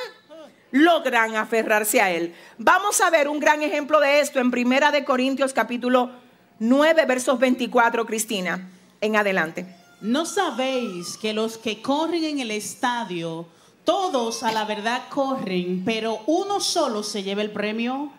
[0.72, 2.36] logran aferrarse a él.
[2.58, 6.23] Vamos a ver un gran ejemplo de esto en Primera de Corintios capítulo
[6.65, 8.71] 9 versos 24, Cristina,
[9.02, 9.65] en adelante.
[9.99, 13.47] ¿No sabéis que los que corren en el estadio,
[13.84, 18.13] todos a la verdad corren, pero uno solo se lleva el premio?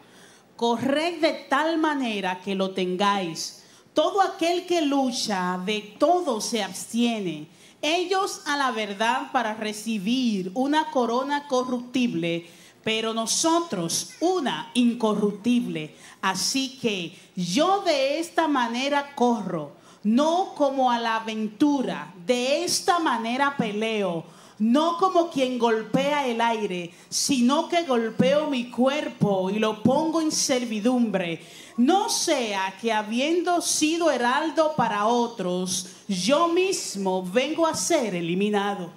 [0.57, 3.65] Corred de tal manera que lo tengáis.
[3.95, 7.49] Todo aquel que lucha, de todo se abstiene.
[7.81, 12.47] Ellos a la verdad para recibir una corona corruptible,
[12.85, 15.97] pero nosotros una incorruptible.
[16.21, 19.73] Así que yo de esta manera corro,
[20.05, 24.25] no como a la aventura, de esta manera peleo,
[24.59, 30.31] no como quien golpea el aire, sino que golpeo mi cuerpo y lo pongo en
[30.31, 31.43] servidumbre.
[31.77, 38.91] No sea que habiendo sido heraldo para otros, yo mismo vengo a ser eliminado.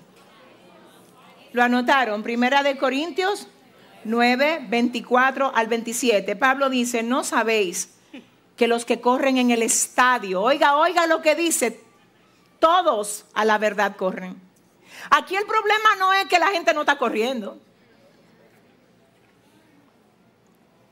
[1.54, 3.48] Lo anotaron, Primera de Corintios
[4.08, 6.36] 9, 24 al 27.
[6.36, 7.94] Pablo dice, no sabéis
[8.56, 11.84] que los que corren en el estadio, oiga, oiga lo que dice,
[12.60, 14.42] todos a la verdad corren.
[15.12, 17.60] Aquí el problema no es que la gente no está corriendo.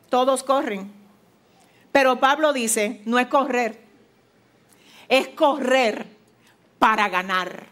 [0.10, 0.94] Todos corren.
[1.92, 3.82] Pero Pablo dice, no es correr,
[5.08, 6.06] es correr
[6.78, 7.68] para ganar.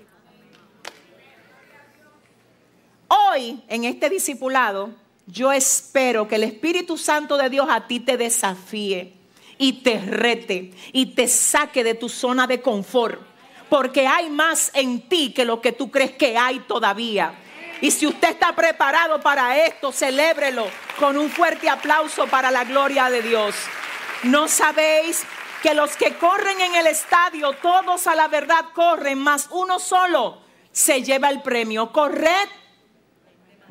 [3.10, 8.18] Hoy, en este discipulado, yo espero que el Espíritu Santo de Dios a ti te
[8.18, 9.14] desafíe
[9.58, 13.22] y te rete y te saque de tu zona de confort.
[13.70, 17.34] Porque hay más en ti que lo que tú crees que hay todavía.
[17.82, 20.68] Y si usted está preparado para esto, celébrelo
[21.00, 23.56] con un fuerte aplauso para la gloria de Dios.
[24.24, 25.24] ¿No sabéis
[25.62, 30.42] que los que corren en el estadio, todos a la verdad corren, más uno solo
[30.72, 31.92] se lleva el premio?
[31.92, 32.48] Corred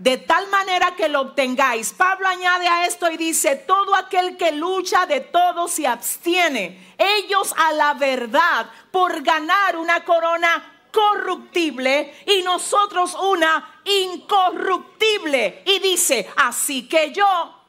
[0.03, 1.93] de tal manera que lo obtengáis.
[1.93, 6.93] Pablo añade a esto y dice, todo aquel que lucha de todo se abstiene.
[6.99, 15.63] Ellos a la verdad por ganar una corona corruptible y nosotros una incorruptible.
[15.67, 17.61] Y dice, así que yo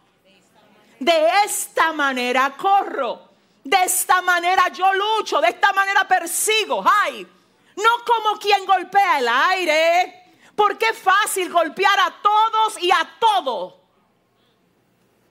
[0.99, 3.29] de esta manera corro,
[3.63, 6.83] de esta manera yo lucho, de esta manera persigo.
[6.83, 7.27] Ay,
[7.75, 10.22] no como quien golpea el aire
[10.63, 13.81] porque es fácil golpear a todos y a todo.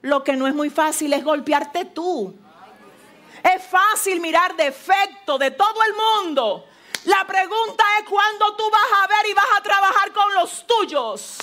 [0.03, 2.35] Lo que no es muy fácil es golpearte tú.
[3.41, 6.67] Es fácil mirar defecto de todo el mundo.
[7.05, 11.39] La pregunta es cuándo tú vas a ver y vas a trabajar con los tuyos.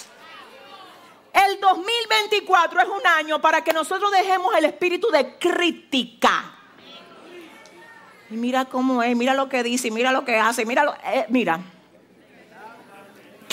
[1.33, 6.55] El 2024 es un año para que nosotros dejemos el espíritu de crítica.
[8.31, 11.27] Y mira cómo es, mira lo que dice, mira lo que hace, mira lo, eh,
[11.29, 11.61] mira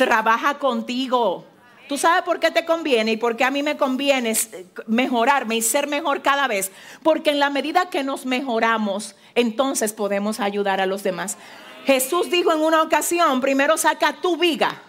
[0.05, 1.45] trabaja contigo.
[1.87, 4.33] ¿Tú sabes por qué te conviene y por qué a mí me conviene
[4.87, 6.71] mejorarme y ser mejor cada vez?
[7.01, 11.37] Porque en la medida que nos mejoramos, entonces podemos ayudar a los demás.
[11.85, 14.81] Jesús dijo en una ocasión, primero saca tu viga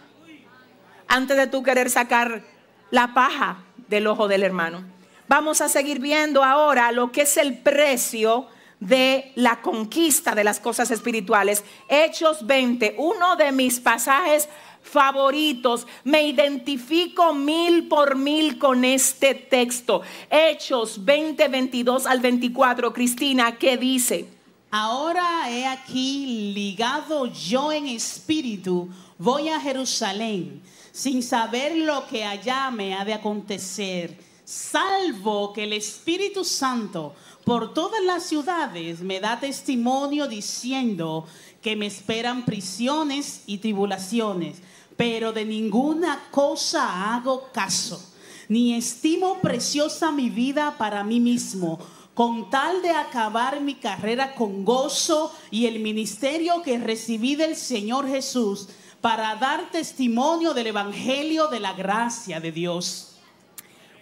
[1.07, 2.43] antes de tú querer sacar
[2.91, 4.85] la paja del ojo del hermano.
[5.29, 8.49] Vamos a seguir viendo ahora lo que es el precio
[8.81, 11.65] de la conquista de las cosas espirituales.
[11.89, 14.49] Hechos 20, uno de mis pasajes
[14.83, 15.87] favoritos.
[16.05, 20.03] Me identifico mil por mil con este texto.
[20.31, 22.93] Hechos 20, 22 al 24.
[22.93, 24.29] Cristina, ¿qué dice?
[24.71, 30.61] Ahora he aquí ligado yo en espíritu, voy a Jerusalén,
[30.93, 37.15] sin saber lo que allá me ha de acontecer, salvo que el Espíritu Santo
[37.45, 41.27] por todas las ciudades me da testimonio diciendo
[41.69, 44.63] que me esperan prisiones y tribulaciones
[44.97, 48.03] pero de ninguna cosa hago caso,
[48.49, 51.79] ni estimo preciosa mi vida para mí mismo,
[52.15, 58.09] con tal de acabar mi carrera con gozo y el ministerio que recibí del Señor
[58.09, 63.19] Jesús para dar testimonio del Evangelio de la gracia de Dios.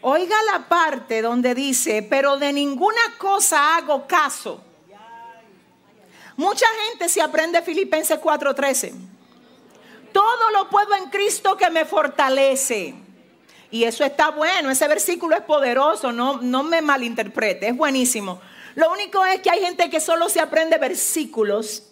[0.01, 4.63] Oiga la parte donde dice, pero de ninguna cosa hago caso.
[6.37, 8.93] Mucha gente se aprende Filipenses 4:13.
[10.13, 12.95] Todo lo puedo en Cristo que me fortalece.
[13.71, 18.41] Y eso está bueno, ese versículo es poderoso, no, no me malinterprete, es buenísimo.
[18.77, 21.83] Lo único es que hay gente que solo se aprende versículos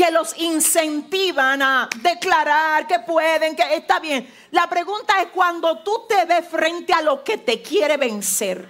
[0.00, 4.32] que los incentivan a declarar que pueden, que está bien.
[4.50, 8.66] La pregunta es cuando tú te ves frente a lo que te quiere vencer,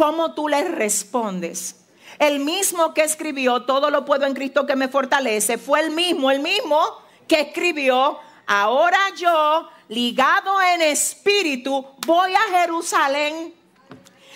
[0.00, 1.76] ¿cómo tú le respondes?
[2.18, 6.30] El mismo que escribió, todo lo puedo en Cristo que me fortalece, fue el mismo,
[6.30, 6.80] el mismo
[7.28, 13.52] que escribió, ahora yo, ligado en espíritu, voy a Jerusalén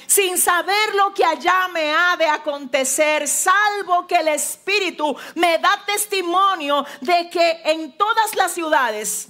[0.06, 5.82] sin saber lo que allá me ha de acontecer, salvo que el Espíritu me da
[5.86, 9.28] testimonio de que en todas las ciudades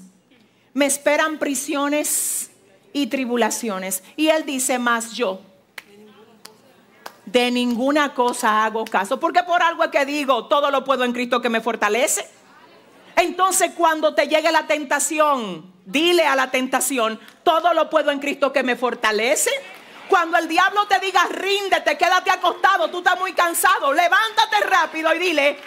[0.72, 2.50] me esperan prisiones
[2.92, 4.02] y tribulaciones.
[4.16, 5.40] Y él dice, más yo.
[7.26, 11.12] De ninguna cosa hago caso, porque por algo es que digo, todo lo puedo en
[11.12, 12.28] Cristo que me fortalece.
[13.16, 18.52] Entonces cuando te llegue la tentación, dile a la tentación, todo lo puedo en Cristo
[18.52, 19.50] que me fortalece.
[20.08, 25.18] Cuando el diablo te diga, ríndete, quédate acostado, tú estás muy cansado, levántate rápido y
[25.18, 25.58] dile,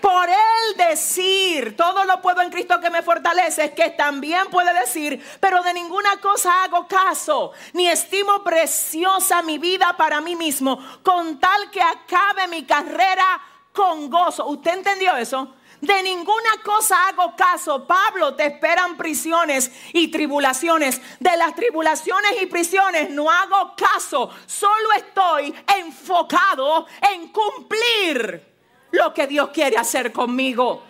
[0.00, 4.72] por él decir, todo lo puedo en Cristo que me fortalece, es que también puede
[4.78, 10.78] decir, pero de ninguna cosa hago caso, ni estimo preciosa mi vida para mí mismo,
[11.02, 13.40] con tal que acabe mi carrera
[13.72, 14.46] con gozo.
[14.46, 15.54] ¿Usted entendió eso?
[15.80, 17.86] De ninguna cosa hago caso.
[17.86, 21.00] Pablo, te esperan prisiones y tribulaciones.
[21.20, 24.30] De las tribulaciones y prisiones no hago caso.
[24.46, 28.57] Solo estoy enfocado en cumplir
[28.92, 30.82] lo que Dios quiere hacer conmigo.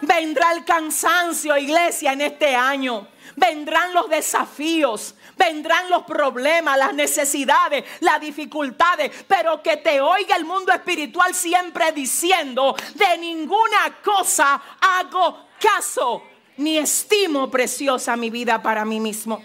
[0.00, 3.08] Vendrá el cansancio, iglesia, en este año.
[3.36, 10.44] Vendrán los desafíos, vendrán los problemas, las necesidades, las dificultades, pero que te oiga el
[10.44, 16.22] mundo espiritual siempre diciendo, de ninguna cosa hago caso,
[16.58, 19.42] ni estimo preciosa mi vida para mí mismo,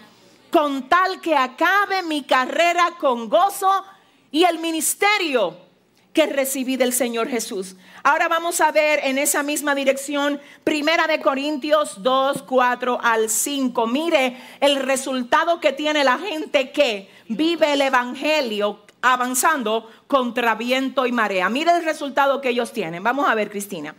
[0.52, 3.84] con tal que acabe mi carrera con gozo
[4.30, 5.69] y el ministerio
[6.12, 7.76] que recibí del Señor Jesús.
[8.02, 13.86] Ahora vamos a ver en esa misma dirección, Primera de Corintios 2, 4 al 5.
[13.86, 21.12] Mire el resultado que tiene la gente que vive el Evangelio avanzando contra viento y
[21.12, 21.48] marea.
[21.48, 23.02] Mire el resultado que ellos tienen.
[23.02, 23.94] Vamos a ver, Cristina.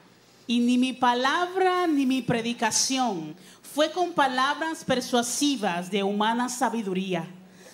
[0.48, 3.36] Y ni mi palabra ni mi predicación
[3.74, 7.26] fue con palabras persuasivas de humana sabiduría,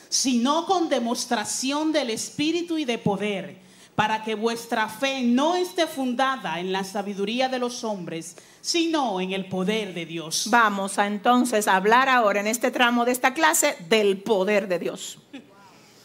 [0.10, 3.67] sino con demostración del Espíritu y de poder
[3.98, 9.32] para que vuestra fe no esté fundada en la sabiduría de los hombres, sino en
[9.32, 10.50] el poder de Dios.
[10.52, 15.18] Vamos a entonces hablar ahora en este tramo de esta clase del poder de Dios.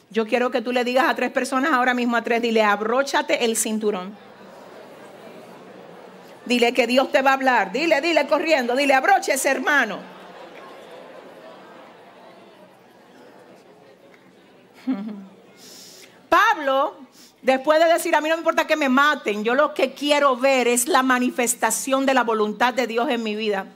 [0.09, 3.45] Yo quiero que tú le digas a tres personas ahora mismo a tres, dile, abróchate
[3.45, 4.16] el cinturón.
[6.47, 7.72] Dile que Dios te va a hablar.
[7.72, 9.99] Dile, dile corriendo, dile, ese hermano.
[16.30, 17.01] Pablo
[17.43, 20.36] Después de decir, a mí no me importa que me maten, yo lo que quiero
[20.36, 23.66] ver es la manifestación de la voluntad de Dios en mi vida.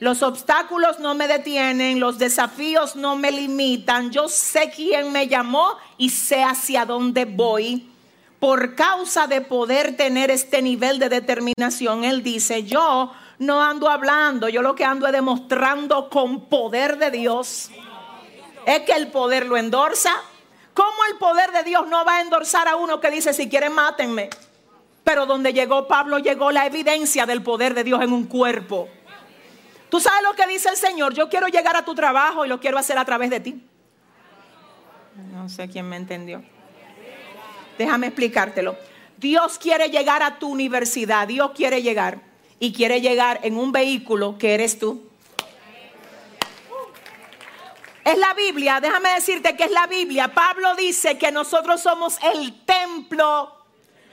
[0.00, 4.10] Los obstáculos no me detienen, los desafíos no me limitan.
[4.10, 7.86] Yo sé quién me llamó y sé hacia dónde voy.
[8.38, 14.48] Por causa de poder tener este nivel de determinación, Él dice, yo no ando hablando,
[14.48, 17.70] yo lo que ando es demostrando con poder de Dios.
[18.64, 20.14] Es que el poder lo endorsa,
[20.74, 23.72] ¿Cómo el poder de Dios no va a endorsar a uno que dice, si quieren,
[23.72, 24.30] mátenme?
[25.04, 28.88] Pero donde llegó Pablo, llegó la evidencia del poder de Dios en un cuerpo.
[29.88, 32.60] Tú sabes lo que dice el Señor, yo quiero llegar a tu trabajo y lo
[32.60, 33.60] quiero hacer a través de ti.
[35.32, 36.42] No sé quién me entendió.
[37.76, 38.76] Déjame explicártelo.
[39.16, 42.20] Dios quiere llegar a tu universidad, Dios quiere llegar
[42.60, 45.09] y quiere llegar en un vehículo que eres tú.
[48.04, 50.32] Es la Biblia, déjame decirte que es la Biblia.
[50.32, 53.56] Pablo dice que nosotros somos el templo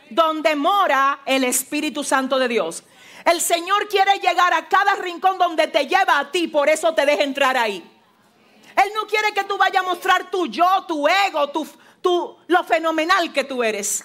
[0.10, 2.84] donde mora el Espíritu Santo de Dios.
[3.26, 7.06] El Señor quiere llegar a cada rincón donde te lleva a ti, por eso te
[7.06, 7.84] deja entrar ahí.
[8.76, 11.68] Él no quiere que tú vayas a mostrar tu yo, tu ego, tu,
[12.02, 14.04] tu, lo fenomenal que tú eres.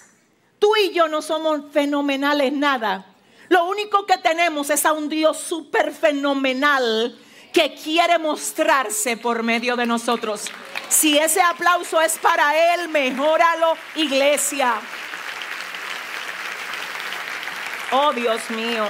[0.59, 3.07] Tú y yo no somos fenomenales nada.
[3.49, 7.19] Lo único que tenemos es a un Dios súper fenomenal
[7.53, 10.45] que quiere mostrarse por medio de nosotros.
[10.89, 14.75] Si ese aplauso es para Él, mejóralo, iglesia.
[17.93, 18.89] Oh Dios mío,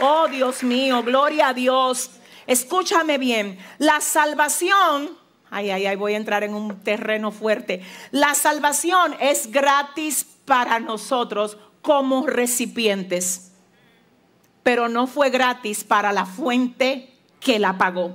[0.00, 2.10] oh Dios mío, gloria a Dios.
[2.46, 5.16] Escúchame bien, la salvación,
[5.50, 7.82] ay, ay, ay, voy a entrar en un terreno fuerte.
[8.10, 13.52] La salvación es gratis para nosotros como recipientes,
[14.62, 17.13] pero no fue gratis para la fuente
[17.44, 18.14] que la pagó.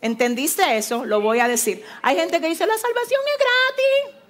[0.00, 1.04] ¿Entendiste eso?
[1.04, 1.84] Lo voy a decir.
[2.02, 4.24] Hay gente que dice, la salvación es gratis.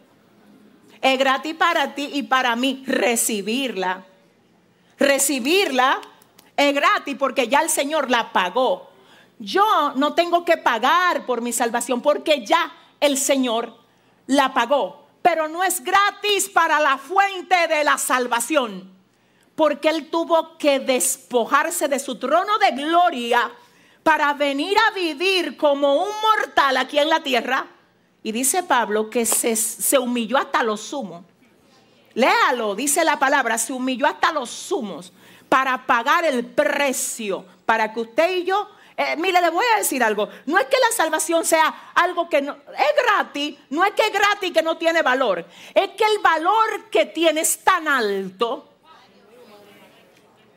[1.00, 4.04] Es gratis para ti y para mí recibirla.
[4.98, 6.00] Recibirla
[6.56, 8.90] es gratis porque ya el Señor la pagó.
[9.38, 13.76] Yo no tengo que pagar por mi salvación porque ya el Señor
[14.26, 15.08] la pagó.
[15.22, 18.93] Pero no es gratis para la fuente de la salvación.
[19.54, 23.50] Porque Él tuvo que despojarse de su trono de gloria
[24.02, 27.66] para venir a vivir como un mortal aquí en la tierra.
[28.22, 31.24] Y dice Pablo que se, se humilló hasta los sumos.
[32.14, 35.12] Léalo, dice la palabra, se humilló hasta los sumos
[35.48, 40.02] para pagar el precio, para que usted y yo, eh, mire, le voy a decir
[40.02, 44.02] algo, no es que la salvación sea algo que no, es gratis, no es que
[44.06, 45.44] es gratis que no tiene valor,
[45.74, 48.73] es que el valor que tiene es tan alto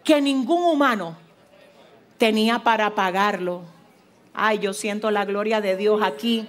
[0.08, 1.18] que ningún humano
[2.18, 3.64] tenía para pagarlo.
[4.34, 6.48] Ay, yo siento la gloria de Dios aquí.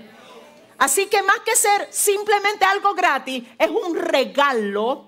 [0.79, 5.07] Así que más que ser simplemente algo gratis, es un regalo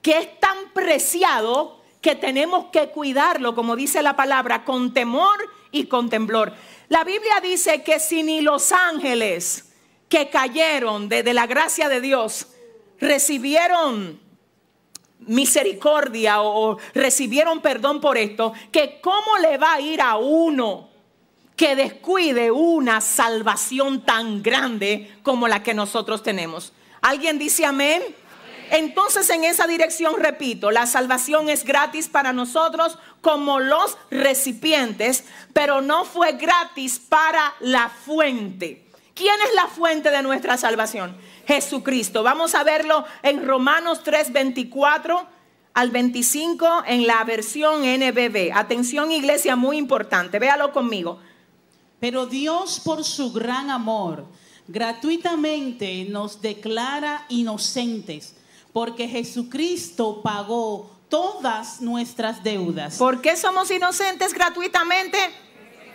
[0.00, 5.36] que es tan preciado que tenemos que cuidarlo, como dice la palabra, con temor
[5.70, 6.54] y con temblor.
[6.88, 9.70] La Biblia dice que si ni los ángeles
[10.08, 12.46] que cayeron desde la gracia de Dios
[12.98, 14.18] recibieron
[15.26, 20.88] misericordia o, recibieron perdón por esto, que cómo le va a ir a uno
[21.56, 26.72] que descuide una salvación tan grande como la que nosotros tenemos.
[27.00, 28.02] ¿Alguien dice amén?
[28.70, 35.82] Entonces en esa dirección, repito, la salvación es gratis para nosotros como los recipientes, pero
[35.82, 38.86] no fue gratis para la fuente.
[39.22, 41.16] ¿Quién es la fuente de nuestra salvación?
[41.46, 42.24] Jesucristo.
[42.24, 45.24] Vamos a verlo en Romanos 3, 24
[45.74, 48.50] al 25 en la versión NBB.
[48.52, 50.40] Atención iglesia, muy importante.
[50.40, 51.20] Véalo conmigo.
[52.00, 54.26] Pero Dios por su gran amor
[54.66, 58.34] gratuitamente nos declara inocentes
[58.72, 62.96] porque Jesucristo pagó todas nuestras deudas.
[62.96, 65.16] ¿Por qué somos inocentes gratuitamente?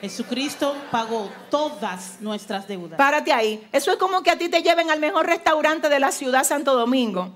[0.01, 2.97] Jesucristo pagó todas nuestras deudas.
[2.97, 3.67] Párate ahí.
[3.71, 6.75] Eso es como que a ti te lleven al mejor restaurante de la ciudad Santo
[6.75, 7.31] Domingo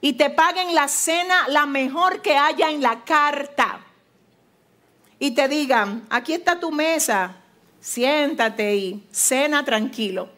[0.00, 3.80] y te paguen la cena la mejor que haya en la carta.
[5.18, 7.36] Y te digan, aquí está tu mesa,
[7.80, 10.30] siéntate y cena tranquilo.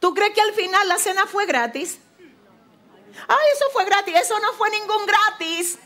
[0.00, 2.00] ¿Tú crees que al final la cena fue gratis?
[3.26, 4.14] Ay, eso fue gratis.
[4.16, 5.78] Eso no fue ningún gratis.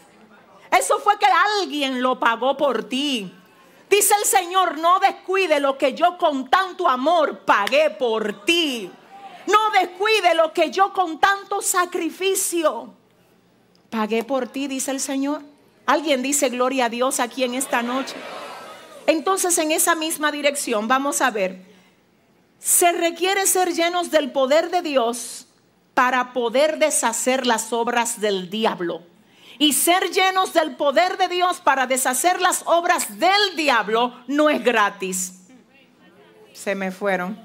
[0.78, 1.26] Eso fue que
[1.60, 3.34] alguien lo pagó por ti.
[3.92, 8.90] Dice el Señor, no descuide lo que yo con tanto amor pagué por ti.
[9.46, 12.94] No descuide lo que yo con tanto sacrificio
[13.90, 15.42] pagué por ti, dice el Señor.
[15.84, 18.14] Alguien dice gloria a Dios aquí en esta noche.
[19.06, 21.62] Entonces en esa misma dirección vamos a ver,
[22.58, 25.48] se requiere ser llenos del poder de Dios
[25.92, 29.11] para poder deshacer las obras del diablo.
[29.62, 34.64] Y ser llenos del poder de Dios para deshacer las obras del diablo no es
[34.64, 35.34] gratis.
[36.52, 37.38] Se me fueron.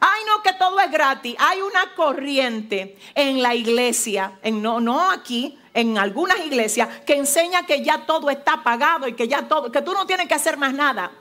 [0.00, 1.36] Ay, no, que todo es gratis.
[1.38, 7.64] Hay una corriente en la iglesia, en, no, no aquí, en algunas iglesias, que enseña
[7.64, 10.56] que ya todo está pagado y que ya todo, que tú no tienes que hacer
[10.56, 11.12] más nada.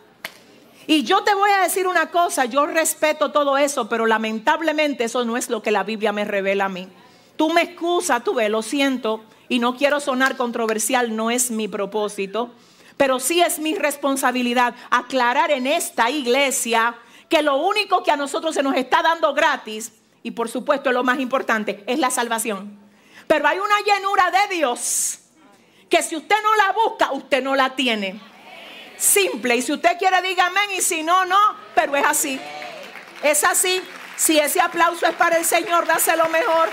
[0.87, 5.23] Y yo te voy a decir una cosa, yo respeto todo eso, pero lamentablemente eso
[5.23, 6.89] no es lo que la Biblia me revela a mí.
[7.39, 11.69] Tú me excusas, tú ves, lo siento, y no quiero sonar controversial, no es mi
[11.69, 12.51] propósito,
[12.97, 16.97] pero sí es mi responsabilidad aclarar en esta iglesia
[17.29, 21.05] que lo único que a nosotros se nos está dando gratis, y por supuesto lo
[21.05, 22.77] más importante, es la salvación.
[23.25, 25.19] Pero hay una llenura de Dios
[25.89, 28.19] que si usted no la busca, usted no la tiene
[28.97, 29.55] simple.
[29.55, 30.71] Y si usted quiere, diga amén.
[30.75, 31.39] Y si no, no.
[31.73, 32.37] Pero es así.
[33.23, 33.81] Es así.
[34.17, 36.67] Si ese aplauso es para el Señor, dáselo mejor.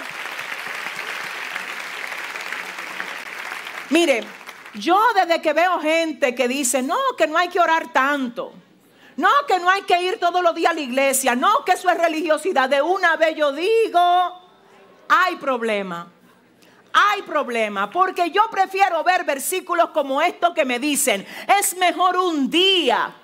[3.90, 4.24] Mire,
[4.74, 8.52] yo desde que veo gente que dice, no, que no hay que orar tanto.
[9.16, 11.34] No, que no hay que ir todos los días a la iglesia.
[11.34, 12.68] No, que eso es religiosidad.
[12.68, 14.00] De una vez yo digo,
[15.08, 16.12] hay problema.
[16.92, 21.26] hay problema, porque yo prefiero ver versículos como estos que me dicen,
[21.58, 23.14] es mejor un día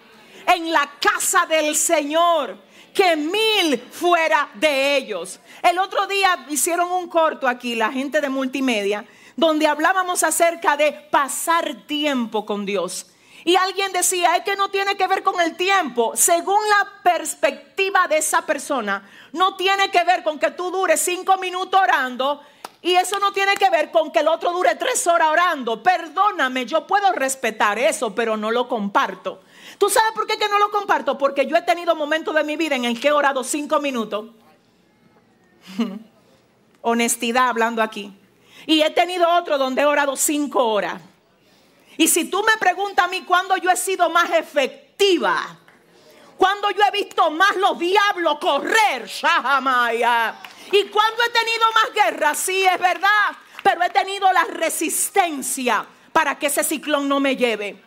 [0.46, 2.58] en la casa del Señor
[2.92, 5.40] que mil fuera de ellos.
[5.62, 9.06] El otro día hicieron un corto aquí, la gente de multimedia,
[9.36, 13.06] donde hablábamos acerca de pasar tiempo con Dios.
[13.44, 16.12] Y alguien decía, es que no tiene que ver con el tiempo.
[16.14, 21.36] Según la perspectiva de esa persona, no tiene que ver con que tú dures cinco
[21.38, 22.40] minutos orando
[22.82, 25.82] y eso no tiene que ver con que el otro dure tres horas orando.
[25.82, 29.40] Perdóname, yo puedo respetar eso, pero no lo comparto.
[29.78, 31.16] ¿Tú sabes por qué no lo comparto?
[31.16, 34.26] Porque yo he tenido momentos de mi vida en el que he orado cinco minutos.
[36.82, 38.12] Honestidad hablando aquí.
[38.66, 41.00] Y he tenido otro donde he orado cinco horas.
[41.96, 45.58] Y si tú me preguntas a mí cuándo yo he sido más efectiva,
[46.36, 50.34] cuando yo he visto más los diablos correr, Shahamaya,
[50.72, 56.38] y cuando he tenido más guerra, sí es verdad, pero he tenido la resistencia para
[56.38, 57.82] que ese ciclón no me lleve.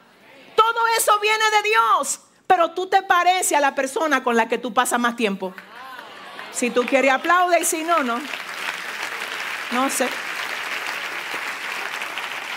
[0.55, 4.57] Todo eso viene de Dios, pero tú te pareces a la persona con la que
[4.57, 5.53] tú pasas más tiempo.
[6.51, 8.19] Si tú quieres aplaude y si no, no.
[9.71, 10.07] No sé.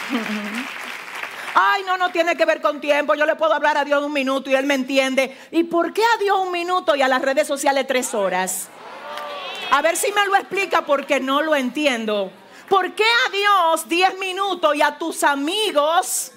[1.54, 3.14] Ay, no, no tiene que ver con tiempo.
[3.14, 5.36] Yo le puedo hablar a Dios un minuto y Él me entiende.
[5.50, 8.68] ¿Y por qué a Dios un minuto y a las redes sociales tres horas?
[9.70, 12.30] A ver si me lo explica porque no lo entiendo.
[12.68, 16.32] ¿Por qué a Dios diez minutos y a tus amigos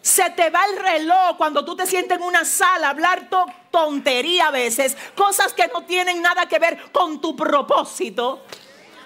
[0.00, 3.28] se te va el reloj cuando tú te sientes en una sala a hablar
[3.70, 4.96] tontería a veces?
[5.14, 8.42] Cosas que no tienen nada que ver con tu propósito.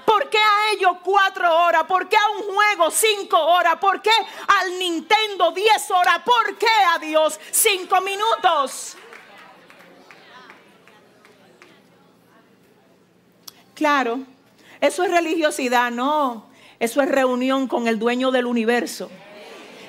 [0.09, 1.85] ¿Por qué a ellos cuatro horas?
[1.85, 3.77] ¿Por qué a un juego cinco horas?
[3.77, 4.11] ¿Por qué
[4.59, 6.21] al Nintendo diez horas?
[6.25, 8.97] ¿Por qué a Dios cinco minutos?
[13.75, 14.21] Claro,
[14.81, 16.47] eso es religiosidad, no.
[16.81, 19.11] Eso es reunión con el dueño del universo.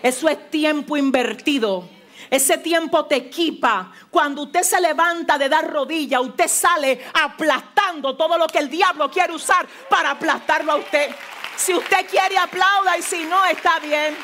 [0.04, 1.88] Eso es tiempo invertido.
[2.30, 3.92] Ese tiempo te equipa.
[4.12, 9.10] Cuando usted se levanta de dar rodilla, usted sale aplastando todo lo que el diablo
[9.10, 11.10] quiere usar para aplastarlo a usted.
[11.58, 14.16] Si usted quiere, aplauda y si no, está bien.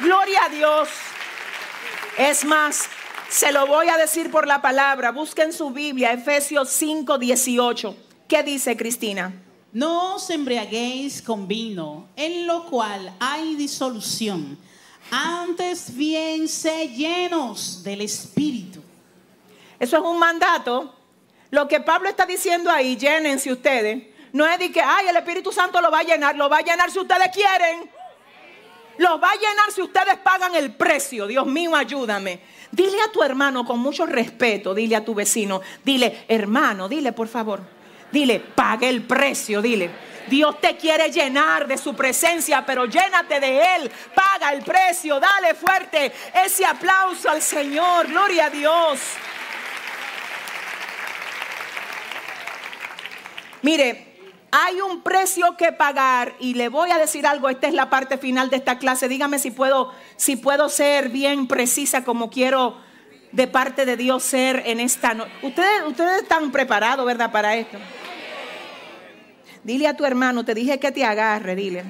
[0.00, 0.88] Gloria a Dios.
[2.18, 2.88] Es más,
[3.28, 5.12] se lo voy a decir por la palabra.
[5.12, 7.96] Busquen su Biblia, Efesios 5, 18.
[8.26, 9.32] ¿Qué dice Cristina?
[9.72, 14.58] No os embriaguéis con vino, en lo cual hay disolución
[15.10, 18.82] antes bien sé llenos del Espíritu.
[19.78, 20.94] Eso es un mandato.
[21.50, 24.02] Lo que Pablo está diciendo ahí, llénense ustedes.
[24.32, 26.36] No es de que, ay, el Espíritu Santo lo va a llenar.
[26.36, 27.90] Lo va a llenar si ustedes quieren.
[28.98, 31.26] Lo va a llenar si ustedes pagan el precio.
[31.26, 32.40] Dios mío, ayúdame.
[32.70, 37.28] Dile a tu hermano con mucho respeto, dile a tu vecino, dile, hermano, dile por
[37.28, 37.62] favor.
[38.12, 39.90] Dile, pague el precio, dile.
[40.28, 43.90] Dios te quiere llenar de su presencia, pero llénate de Él.
[44.14, 46.12] Paga el precio, dale fuerte
[46.44, 48.06] ese aplauso al Señor.
[48.08, 49.00] Gloria a Dios.
[53.62, 54.08] Mire,
[54.50, 58.16] hay un precio que pagar y le voy a decir algo, esta es la parte
[58.16, 59.08] final de esta clase.
[59.08, 62.76] Dígame si puedo si puedo ser bien precisa como quiero
[63.32, 65.32] de parte de Dios ser en esta noche.
[65.42, 67.78] Ustedes ustedes están preparados, ¿verdad, para esto?
[69.64, 71.84] Dile a tu hermano, te dije que te agarre, dile.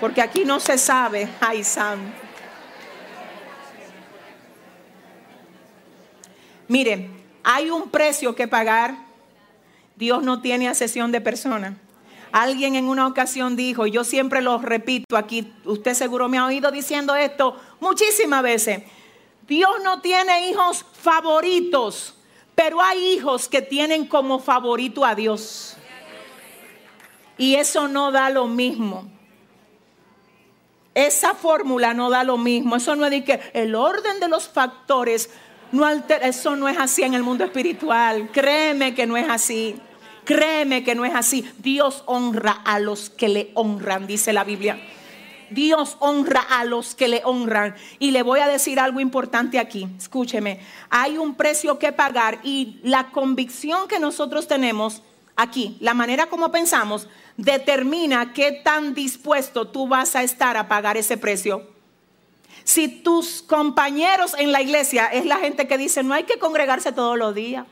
[0.00, 1.98] Porque aquí no se sabe, ay Sam.
[6.68, 7.08] Mire,
[7.42, 8.96] hay un precio que pagar.
[9.94, 11.74] Dios no tiene asesión de personas.
[12.32, 16.44] Alguien en una ocasión dijo, y yo siempre lo repito aquí, usted seguro me ha
[16.44, 18.82] oído diciendo esto muchísimas veces.
[19.46, 22.14] Dios no tiene hijos favoritos,
[22.54, 25.76] pero hay hijos que tienen como favorito a Dios.
[27.38, 29.06] Y eso no da lo mismo.
[30.94, 32.76] Esa fórmula no da lo mismo.
[32.76, 35.28] Eso no es de que el orden de los factores
[35.70, 36.26] no altera.
[36.26, 38.30] Eso no es así en el mundo espiritual.
[38.32, 39.76] Créeme que no es así.
[40.24, 41.48] Créeme que no es así.
[41.58, 44.80] Dios honra a los que le honran, dice la Biblia.
[45.50, 47.76] Dios honra a los que le honran.
[47.98, 49.86] Y le voy a decir algo importante aquí.
[49.98, 50.60] Escúcheme.
[50.90, 55.02] Hay un precio que pagar y la convicción que nosotros tenemos
[55.36, 60.96] aquí, la manera como pensamos, determina qué tan dispuesto tú vas a estar a pagar
[60.96, 61.70] ese precio.
[62.64, 66.90] Si tus compañeros en la iglesia es la gente que dice no hay que congregarse
[66.90, 67.64] todos los días.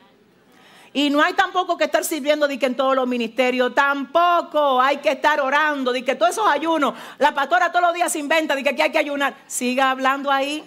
[0.92, 4.98] Y no hay tampoco que estar sirviendo de que en todos los ministerios, tampoco hay
[4.98, 8.62] que estar orando, de que todos esos ayunos, la pastora todos los días inventa de
[8.62, 9.34] que aquí hay que ayunar.
[9.48, 10.62] Siga hablando ahí.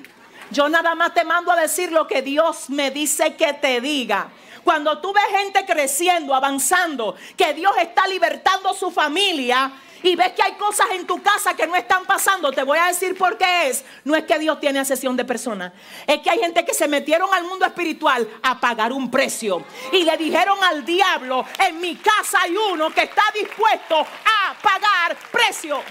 [0.51, 4.27] Yo nada más te mando a decir lo que Dios me dice que te diga.
[4.67, 9.71] Cuando tú ves gente creciendo, avanzando, que Dios está libertando su familia
[10.03, 12.87] y ves que hay cosas en tu casa que no están pasando, te voy a
[12.87, 13.85] decir por qué es.
[14.03, 15.71] No es que Dios tiene asesión de personas,
[16.05, 19.63] es que hay gente que se metieron al mundo espiritual a pagar un precio
[19.93, 25.15] y le dijeron al diablo, en mi casa hay uno que está dispuesto a pagar
[25.31, 25.81] precio.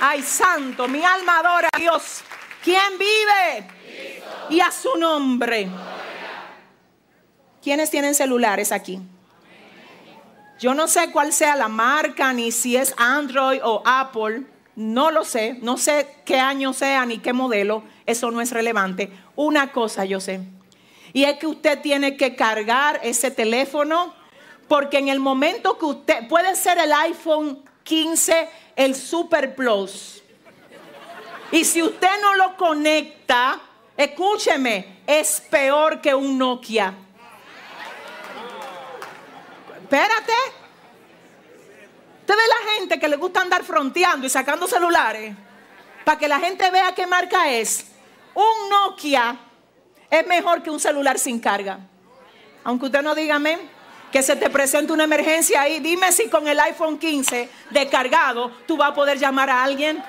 [0.00, 2.20] Ay, santo, mi alma adora a Dios.
[2.62, 3.66] ¿Quién vive?
[4.50, 5.70] Y a su nombre.
[7.68, 8.98] ¿Quiénes tienen celulares aquí?
[10.58, 14.44] Yo no sé cuál sea la marca, ni si es Android o Apple.
[14.74, 15.58] No lo sé.
[15.60, 17.82] No sé qué año sea ni qué modelo.
[18.06, 19.12] Eso no es relevante.
[19.36, 20.40] Una cosa yo sé.
[21.12, 24.14] Y es que usted tiene que cargar ese teléfono
[24.66, 30.22] porque en el momento que usted puede ser el iPhone 15, el Super Plus.
[31.52, 33.60] Y si usted no lo conecta,
[33.94, 36.94] escúcheme, es peor que un Nokia.
[39.90, 40.34] Espérate.
[42.20, 45.34] Usted ve la gente que le gusta andar fronteando y sacando celulares
[46.04, 47.86] para que la gente vea qué marca es.
[48.34, 49.38] Un Nokia
[50.10, 51.78] es mejor que un celular sin carga.
[52.64, 53.58] Aunque usted no diga amén,
[54.12, 55.80] que se te presente una emergencia ahí.
[55.80, 60.04] Dime si con el iPhone 15 descargado tú vas a poder llamar a alguien.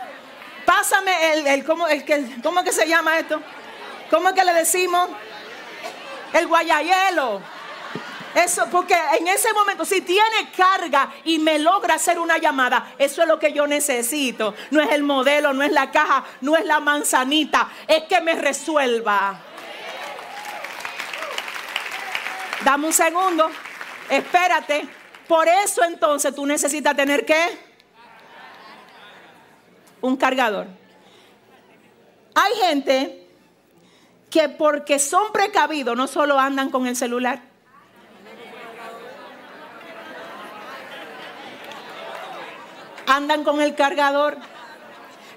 [0.65, 3.41] Pásame el, el, ¿cómo, el que, ¿cómo que se llama esto?
[4.09, 5.09] ¿Cómo es que le decimos?
[6.33, 7.58] El guayayelo.
[8.35, 13.23] Eso, porque en ese momento, si tiene carga y me logra hacer una llamada, eso
[13.23, 14.53] es lo que yo necesito.
[14.69, 18.35] No es el modelo, no es la caja, no es la manzanita, es que me
[18.35, 19.41] resuelva.
[22.63, 23.49] Dame un segundo,
[24.09, 24.87] espérate.
[25.27, 27.57] Por eso entonces tú necesitas tener qué?
[30.01, 30.67] Un cargador.
[32.35, 33.27] Hay gente
[34.29, 37.48] que porque son precavidos no solo andan con el celular.
[43.09, 44.37] Andan con el cargador.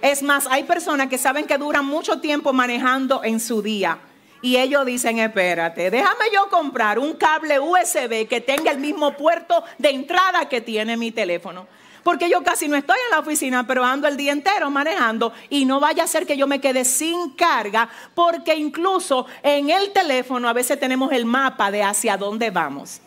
[0.01, 3.99] Es más, hay personas que saben que duran mucho tiempo manejando en su día.
[4.43, 9.63] Y ellos dicen, espérate, déjame yo comprar un cable USB que tenga el mismo puerto
[9.79, 11.67] de entrada que tiene mi teléfono.
[12.03, 15.65] Porque yo casi no estoy en la oficina, pero ando el día entero manejando y
[15.65, 20.49] no vaya a ser que yo me quede sin carga, porque incluso en el teléfono
[20.49, 23.01] a veces tenemos el mapa de hacia dónde vamos.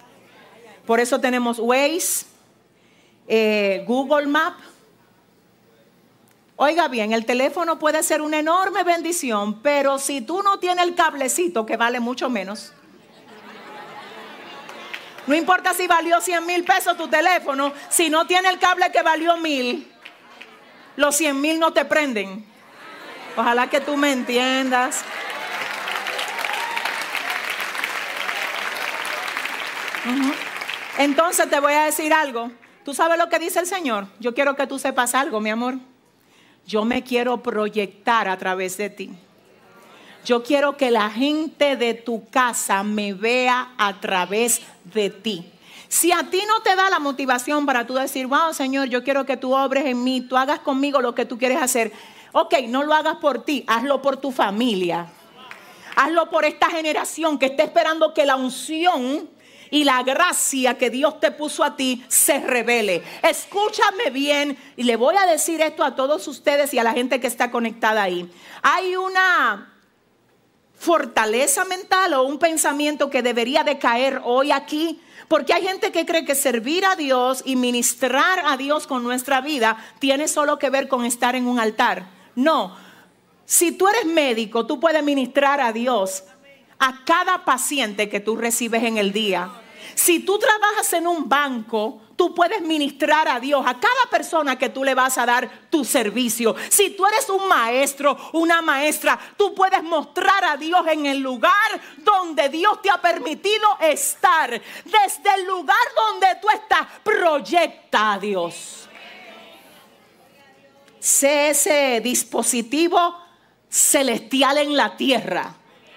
[0.86, 2.26] Por eso tenemos Waze,
[3.28, 4.56] eh, Google Map.
[6.58, 10.96] Oiga bien, el teléfono puede ser una enorme bendición, pero si tú no tienes el
[10.96, 12.72] cablecito, que vale mucho menos,
[15.28, 19.02] no importa si valió 100 mil pesos tu teléfono, si no tiene el cable que
[19.02, 19.92] valió mil,
[20.96, 22.46] los 100 mil no te prenden.
[23.36, 25.04] Ojalá que tú me entiendas.
[30.98, 32.52] Entonces te voy a decir algo.
[32.86, 34.06] ¿Tú sabes lo que dice el Señor?
[34.20, 35.80] Yo quiero que tú sepas algo, mi amor.
[36.68, 39.10] Yo me quiero proyectar a través de ti.
[40.24, 45.52] Yo quiero que la gente de tu casa me vea a través de ti.
[45.88, 49.26] Si a ti no te da la motivación para tú decir, wow, Señor, yo quiero
[49.26, 51.92] que tú obres en mí, tú hagas conmigo lo que tú quieres hacer.
[52.34, 55.08] Ok, no lo hagas por ti, hazlo por tu familia.
[55.96, 59.28] Hazlo por esta generación que está esperando que la unción
[59.70, 63.04] y la gracia que Dios te puso a ti se revele.
[63.22, 67.20] Escúchame bien y le voy a decir esto a todos ustedes y a la gente
[67.20, 68.30] que está conectada ahí.
[68.62, 69.72] Hay una
[70.78, 75.02] fortaleza mental o un pensamiento que debería de caer hoy aquí.
[75.28, 79.42] Porque hay gente que cree que servir a Dios y ministrar a Dios con nuestra
[79.42, 82.06] vida tiene solo que ver con estar en un altar.
[82.36, 82.76] No,
[83.46, 86.24] si tú eres médico, tú puedes ministrar a Dios
[86.80, 89.50] a cada paciente que tú recibes en el día.
[89.94, 94.70] Si tú trabajas en un banco, tú puedes ministrar a Dios a cada persona que
[94.70, 96.56] tú le vas a dar tu servicio.
[96.70, 101.54] Si tú eres un maestro, una maestra, tú puedes mostrar a Dios en el lugar
[102.00, 104.50] donde Dios te ha permitido estar.
[104.50, 108.90] Desde el lugar donde tú estás, proyecta a Dios.
[111.00, 113.16] Sé ese dispositivo
[113.70, 115.56] celestial en la tierra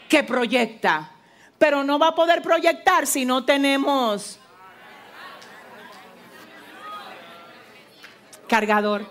[0.09, 1.11] que proyecta.
[1.59, 4.38] Pero no va a poder proyectar si no tenemos
[8.48, 9.06] cargador.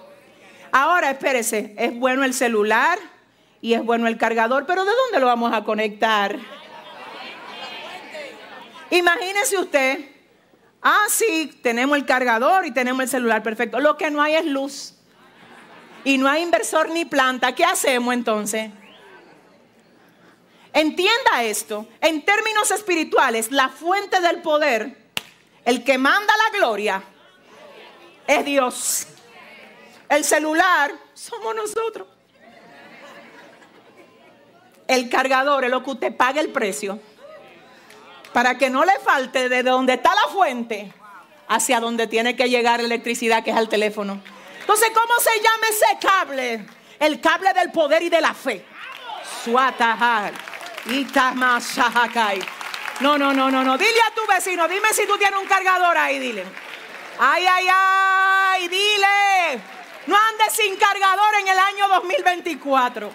[0.71, 2.99] Ahora espérese, es bueno el celular
[3.61, 6.37] y es bueno el cargador, pero ¿de dónde lo vamos a conectar?
[8.89, 10.09] Imagínese usted,
[10.81, 13.79] ah, sí, tenemos el cargador y tenemos el celular, perfecto.
[13.79, 14.93] Lo que no hay es luz.
[16.03, 17.53] Y no hay inversor ni planta.
[17.53, 18.71] ¿Qué hacemos entonces?
[20.73, 24.97] Entienda esto, en términos espirituales, la fuente del poder,
[25.65, 27.03] el que manda la gloria,
[28.27, 29.07] es Dios.
[30.09, 32.07] El celular somos nosotros.
[34.87, 36.99] El cargador es lo que usted paga el precio
[38.31, 40.93] para que no le falte de donde está la fuente
[41.47, 44.21] hacia donde tiene que llegar la electricidad, que es al teléfono.
[44.59, 46.65] Entonces, ¿cómo se llama ese cable?
[46.99, 48.65] El cable del poder y de la fe.
[49.43, 50.33] Suatahar.
[53.01, 53.77] No, no, no, no, no.
[53.77, 56.45] Dile a tu vecino, dime si tú tienes un cargador ahí, dile.
[57.19, 59.61] Ay, ay, ay, dile.
[60.07, 63.11] No andes sin cargador en el año 2024.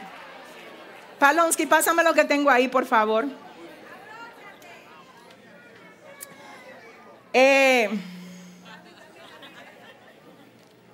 [1.19, 3.27] Palonsky, pásame lo que tengo ahí, por favor.
[7.33, 7.89] Eh,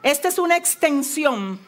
[0.02, 1.67] esta es una extensión.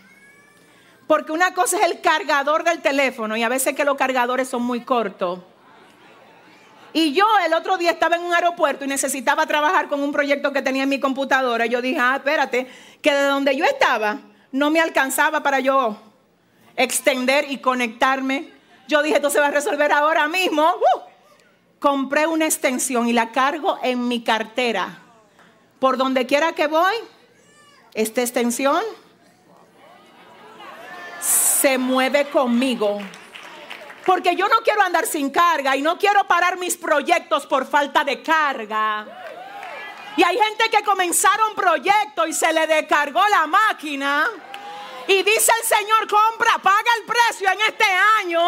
[1.11, 4.63] Porque una cosa es el cargador del teléfono y a veces que los cargadores son
[4.63, 5.41] muy cortos.
[6.93, 10.53] Y yo el otro día estaba en un aeropuerto y necesitaba trabajar con un proyecto
[10.53, 11.67] que tenía en mi computadora.
[11.67, 12.69] Yo dije, ah, espérate,
[13.03, 14.21] que de donde yo estaba
[14.53, 16.01] no me alcanzaba para yo
[16.77, 18.49] extender y conectarme.
[18.87, 20.63] Yo dije, esto se va a resolver ahora mismo.
[20.63, 21.01] ¡Uh!
[21.81, 25.01] Compré una extensión y la cargo en mi cartera.
[25.81, 26.95] Por donde quiera que voy,
[27.95, 28.81] esta extensión
[31.61, 33.01] se mueve conmigo.
[34.07, 38.03] Porque yo no quiero andar sin carga y no quiero parar mis proyectos por falta
[38.03, 39.07] de carga.
[40.17, 44.27] Y hay gente que comenzaron proyectos y se le descargó la máquina.
[45.07, 47.85] Y dice el Señor, compra, paga el precio en este
[48.21, 48.43] año.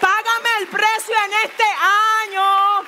[0.00, 2.86] Págame el precio en este año.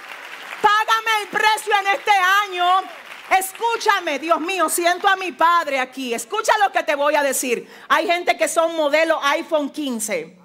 [0.62, 2.12] Págame el precio en este
[2.44, 3.07] año.
[3.36, 6.14] Escúchame, Dios mío, siento a mi padre aquí.
[6.14, 7.68] Escucha lo que te voy a decir.
[7.88, 10.36] Hay gente que son modelo iPhone 15,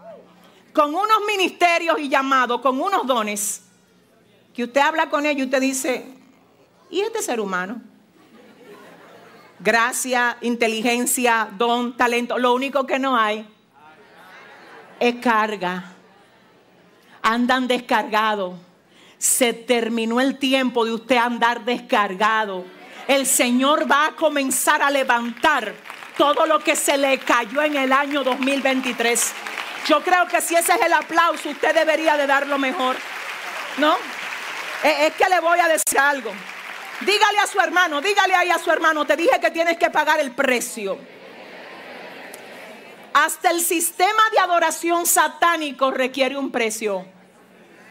[0.73, 3.63] con unos ministerios y llamados, con unos dones,
[4.53, 6.05] que usted habla con ellos y usted dice,
[6.89, 7.81] ¿y este ser humano?
[9.59, 12.37] Gracia, inteligencia, don, talento.
[12.37, 13.47] Lo único que no hay
[14.99, 15.93] es carga.
[17.21, 18.55] Andan descargados
[19.23, 22.65] se terminó el tiempo de usted andar descargado.
[23.07, 25.73] El Señor va a comenzar a levantar
[26.17, 29.31] todo lo que se le cayó en el año 2023.
[29.87, 32.97] Yo creo que si ese es el aplauso, usted debería de dar lo mejor.
[33.77, 33.95] ¿No?
[34.83, 36.33] Es que le voy a decir algo.
[36.99, 40.19] Dígale a su hermano, dígale ahí a su hermano, te dije que tienes que pagar
[40.19, 40.97] el precio.
[43.13, 47.05] Hasta el sistema de adoración satánico requiere un precio.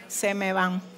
[0.07, 0.92] Se me van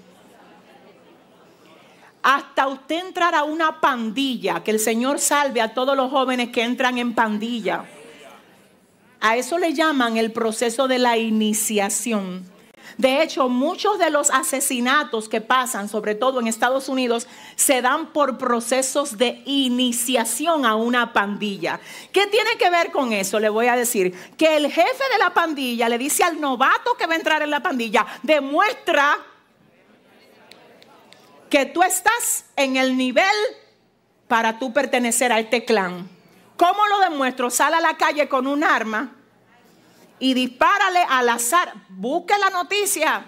[2.25, 6.63] hasta usted entrar a una pandilla, que el Señor salve a todos los jóvenes que
[6.63, 7.85] entran en pandilla.
[9.21, 12.43] A eso le llaman el proceso de la iniciación.
[12.97, 18.07] De hecho, muchos de los asesinatos que pasan, sobre todo en Estados Unidos, se dan
[18.07, 21.79] por procesos de iniciación a una pandilla.
[22.11, 23.39] ¿Qué tiene que ver con eso?
[23.39, 27.05] Le voy a decir que el jefe de la pandilla le dice al novato que
[27.05, 29.19] va a entrar en la pandilla, demuestra
[31.49, 33.35] que tú estás en el nivel
[34.27, 36.09] para tú pertenecer a este clan.
[36.57, 37.49] ¿Cómo lo demuestro?
[37.49, 39.15] Sal a la calle con un arma
[40.19, 41.73] y dispárale al azar.
[41.89, 43.25] Busque la noticia.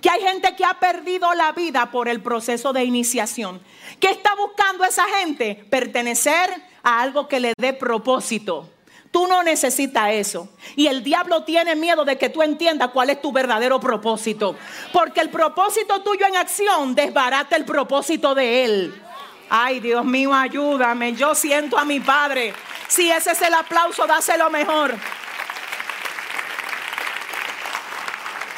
[0.00, 3.60] Que hay gente que ha perdido la vida por el proceso de iniciación.
[3.98, 5.66] ¿Qué está buscando esa gente?
[5.68, 6.50] Pertenecer
[6.82, 8.66] a algo que le dé propósito.
[9.10, 10.48] Tú no necesitas eso.
[10.76, 14.54] Y el diablo tiene miedo de que tú entiendas cuál es tu verdadero propósito.
[14.92, 19.02] Porque el propósito tuyo en acción desbarata el propósito de él.
[19.48, 21.14] Ay, Dios mío, ayúdame.
[21.14, 22.54] Yo siento a mi Padre.
[22.86, 24.94] Si ese es el aplauso, dáselo mejor.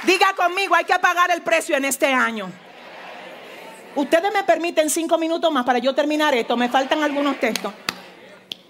[0.02, 2.50] Diga conmigo, hay que pagar el precio en este año.
[3.94, 6.58] Ustedes me permiten cinco minutos más para yo terminar esto.
[6.58, 7.72] Me faltan algunos textos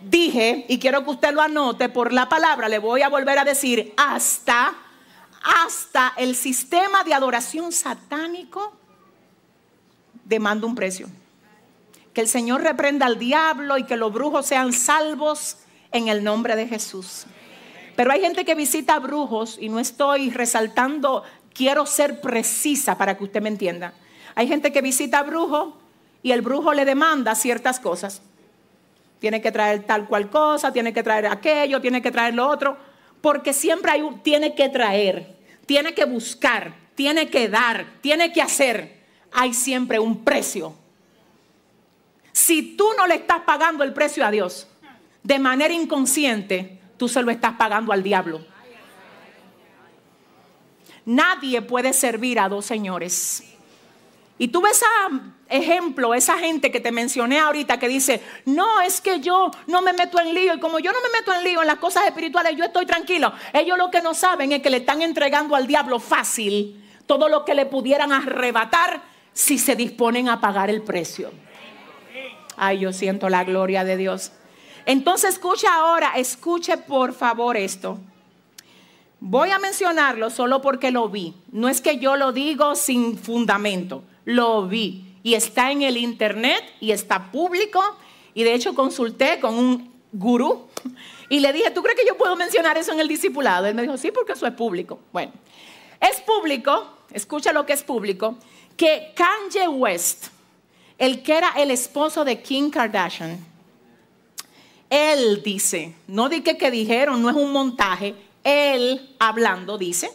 [0.04, 3.44] dije, y quiero que usted lo anote por la palabra, le voy a volver a
[3.44, 4.74] decir, hasta,
[5.42, 8.72] hasta el sistema de adoración satánico
[10.24, 11.08] demanda un precio.
[12.14, 15.58] Que el Señor reprenda al diablo y que los brujos sean salvos
[15.92, 17.24] en el nombre de Jesús.
[17.96, 21.24] Pero hay gente que visita brujos y no estoy resaltando,
[21.54, 23.94] quiero ser precisa para que usted me entienda.
[24.34, 25.74] Hay gente que visita brujos
[26.22, 28.22] y el brujo le demanda ciertas cosas
[29.22, 32.76] tiene que traer tal cual cosa, tiene que traer aquello, tiene que traer lo otro,
[33.20, 38.42] porque siempre hay un, tiene que traer, tiene que buscar, tiene que dar, tiene que
[38.42, 39.00] hacer.
[39.30, 40.74] Hay siempre un precio.
[42.32, 44.66] Si tú no le estás pagando el precio a Dios
[45.22, 48.44] de manera inconsciente, tú se lo estás pagando al diablo.
[51.04, 53.51] Nadie puede servir a dos señores.
[54.38, 59.00] Y tú ves a ejemplo, esa gente que te mencioné ahorita que dice, no, es
[59.00, 61.60] que yo no me meto en lío y como yo no me meto en lío
[61.60, 63.32] en las cosas espirituales, yo estoy tranquilo.
[63.52, 67.44] Ellos lo que no saben es que le están entregando al diablo fácil todo lo
[67.44, 69.02] que le pudieran arrebatar
[69.32, 71.30] si se disponen a pagar el precio.
[72.56, 74.32] Ay, yo siento la gloria de Dios.
[74.86, 77.98] Entonces escucha ahora, escuche por favor esto.
[79.20, 81.34] Voy a mencionarlo solo porque lo vi.
[81.52, 85.04] No es que yo lo digo sin fundamento, lo vi.
[85.22, 87.80] Y está en el internet y está público.
[88.34, 90.66] Y de hecho consulté con un gurú
[91.28, 93.66] y le dije, ¿tú crees que yo puedo mencionar eso en el discipulado?
[93.66, 94.98] Él me dijo, sí, porque eso es público.
[95.12, 95.32] Bueno,
[96.00, 98.36] es público, escucha lo que es público,
[98.76, 100.26] que Kanye West,
[100.98, 103.38] el que era el esposo de Kim Kardashian,
[104.90, 108.14] él dice, no di que, que dijeron, no es un montaje,
[108.44, 110.10] él hablando dice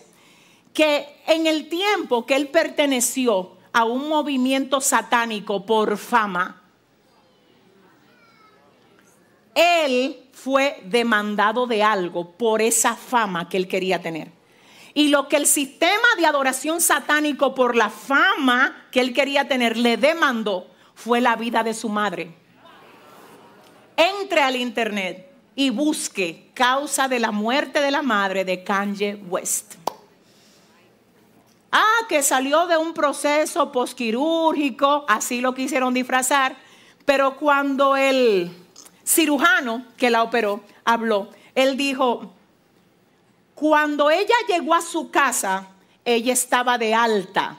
[0.72, 6.64] que en el tiempo que él perteneció a un movimiento satánico por fama,
[9.54, 14.32] él fue demandado de algo por esa fama que él quería tener.
[14.96, 19.78] Y lo que el sistema de adoración satánico por la fama que él quería tener
[19.78, 22.34] le demandó fue la vida de su madre.
[23.96, 29.76] Entre al internet y busque causa de la muerte de la madre de Kanye West.
[31.72, 36.56] Ah, que salió de un proceso posquirúrgico, así lo quisieron disfrazar,
[37.06, 38.52] pero cuando el
[39.06, 42.32] cirujano que la operó habló, él dijo,
[43.56, 45.68] cuando ella llegó a su casa,
[46.06, 47.58] ella estaba de alta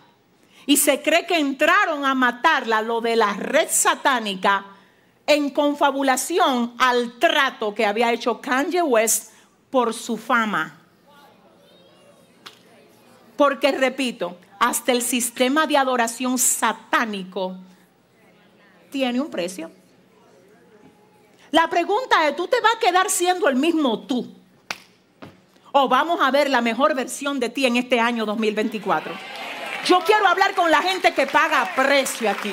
[0.65, 4.67] y se cree que entraron a matarla, lo de la red satánica,
[5.27, 9.33] en confabulación al trato que había hecho Kanye West
[9.71, 10.78] por su fama.
[13.39, 17.57] Porque, repito, hasta el sistema de adoración satánico
[18.91, 19.70] tiene un precio.
[21.53, 24.34] La pregunta es, ¿tú te vas a quedar siendo el mismo tú?
[25.70, 29.14] ¿O vamos a ver la mejor versión de ti en este año 2024?
[29.86, 32.53] Yo quiero hablar con la gente que paga precio aquí.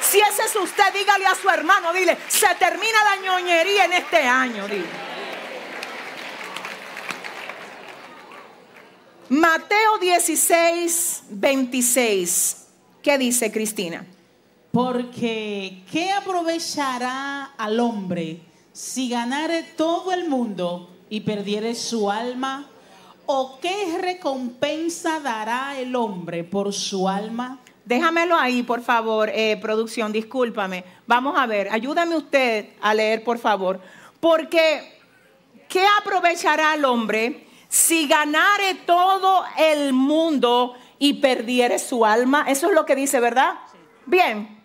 [0.00, 4.26] Si ese es usted, dígale a su hermano, dile, se termina la ñoñería en este
[4.26, 5.09] año, dile.
[9.30, 12.66] Mateo 16, 26.
[13.00, 14.04] ¿Qué dice Cristina?
[14.72, 18.40] Porque ¿qué aprovechará al hombre
[18.72, 22.66] si ganare todo el mundo y perdiere su alma?
[23.26, 27.60] ¿O qué recompensa dará el hombre por su alma?
[27.84, 30.82] Déjamelo ahí, por favor, eh, producción, discúlpame.
[31.06, 33.80] Vamos a ver, ayúdame usted a leer, por favor.
[34.18, 34.98] Porque,
[35.68, 42.44] ¿qué aprovechará el hombre si ganare todo el mundo y perdiere su alma?
[42.48, 43.54] Eso es lo que dice, ¿verdad?
[44.06, 44.60] Bien.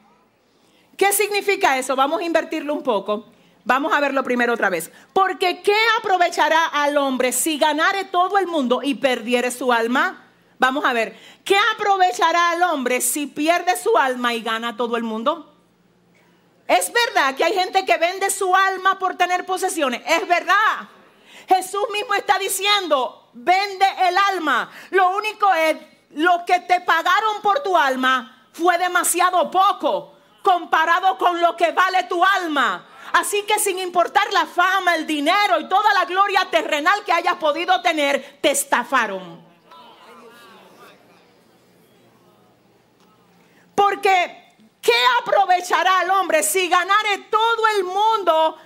[0.97, 1.95] ¿Qué significa eso?
[1.95, 3.27] Vamos a invertirlo un poco.
[3.63, 4.91] Vamos a verlo primero otra vez.
[5.13, 10.23] Porque ¿qué aprovechará al hombre si ganare todo el mundo y perdiere su alma?
[10.57, 15.03] Vamos a ver, ¿qué aprovechará al hombre si pierde su alma y gana todo el
[15.03, 15.53] mundo?
[16.67, 20.01] Es verdad que hay gente que vende su alma por tener posesiones.
[20.07, 20.89] Es verdad.
[21.47, 24.71] Jesús mismo está diciendo, vende el alma.
[24.91, 25.77] Lo único es,
[26.11, 32.03] lo que te pagaron por tu alma fue demasiado poco comparado con lo que vale
[32.03, 32.87] tu alma.
[33.13, 37.35] Así que sin importar la fama, el dinero y toda la gloria terrenal que hayas
[37.35, 39.43] podido tener, te estafaron.
[43.73, 48.57] Porque, ¿qué aprovechará el hombre si ganare todo el mundo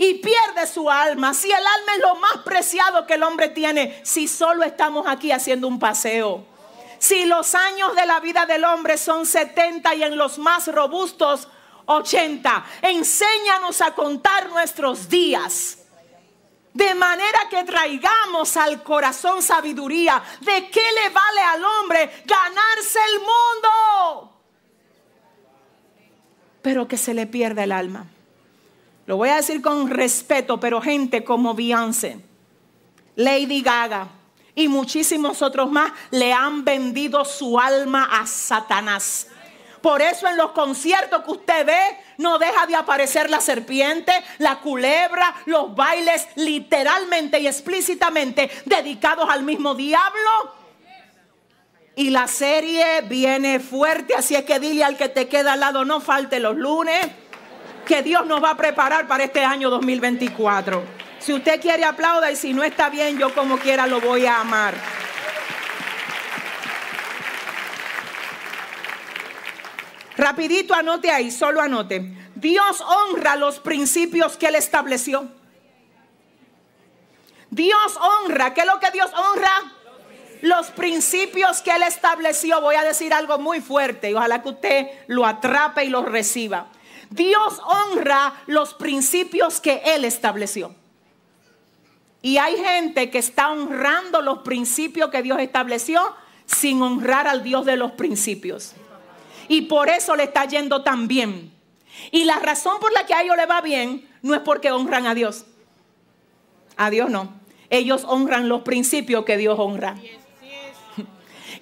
[0.00, 1.34] y pierde su alma?
[1.34, 5.30] Si el alma es lo más preciado que el hombre tiene, si solo estamos aquí
[5.30, 6.46] haciendo un paseo.
[6.98, 11.48] Si los años de la vida del hombre son 70 y en los más robustos
[11.84, 15.78] 80, enséñanos a contar nuestros días.
[16.72, 20.22] De manera que traigamos al corazón sabiduría.
[20.40, 24.30] ¿De qué le vale al hombre ganarse el mundo?
[26.62, 28.06] pero que se le pierda el alma.
[29.10, 32.20] Lo voy a decir con respeto, pero gente como Beyoncé,
[33.16, 34.06] Lady Gaga
[34.54, 39.26] y muchísimos otros más le han vendido su alma a Satanás.
[39.82, 41.80] Por eso en los conciertos que usted ve
[42.18, 49.42] no deja de aparecer la serpiente, la culebra, los bailes literalmente y explícitamente dedicados al
[49.42, 50.60] mismo diablo
[51.96, 55.84] y la serie viene fuerte, así es que dile al que te queda al lado,
[55.84, 57.08] no falte los lunes,
[57.86, 60.82] que Dios nos va a preparar para este año 2024.
[61.18, 64.40] Si usted quiere aplauda y si no está bien, yo como quiera lo voy a
[64.40, 64.74] amar.
[70.16, 72.14] Rapidito anote ahí, solo anote.
[72.34, 75.28] Dios honra los principios que él estableció.
[77.50, 79.50] Dios honra, ¿qué es lo que Dios honra?
[80.42, 82.60] Los principios que él estableció.
[82.60, 86.68] Voy a decir algo muy fuerte y ojalá que usted lo atrape y lo reciba.
[87.10, 90.74] Dios honra los principios que Él estableció.
[92.22, 96.00] Y hay gente que está honrando los principios que Dios estableció
[96.46, 98.74] sin honrar al Dios de los principios.
[99.48, 101.52] Y por eso le está yendo tan bien.
[102.12, 105.06] Y la razón por la que a ellos le va bien no es porque honran
[105.06, 105.46] a Dios.
[106.76, 107.40] A Dios no.
[107.70, 109.96] Ellos honran los principios que Dios honra.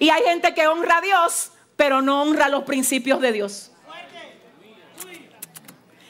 [0.01, 3.68] Y hay gente que honra a Dios, pero no honra los principios de Dios.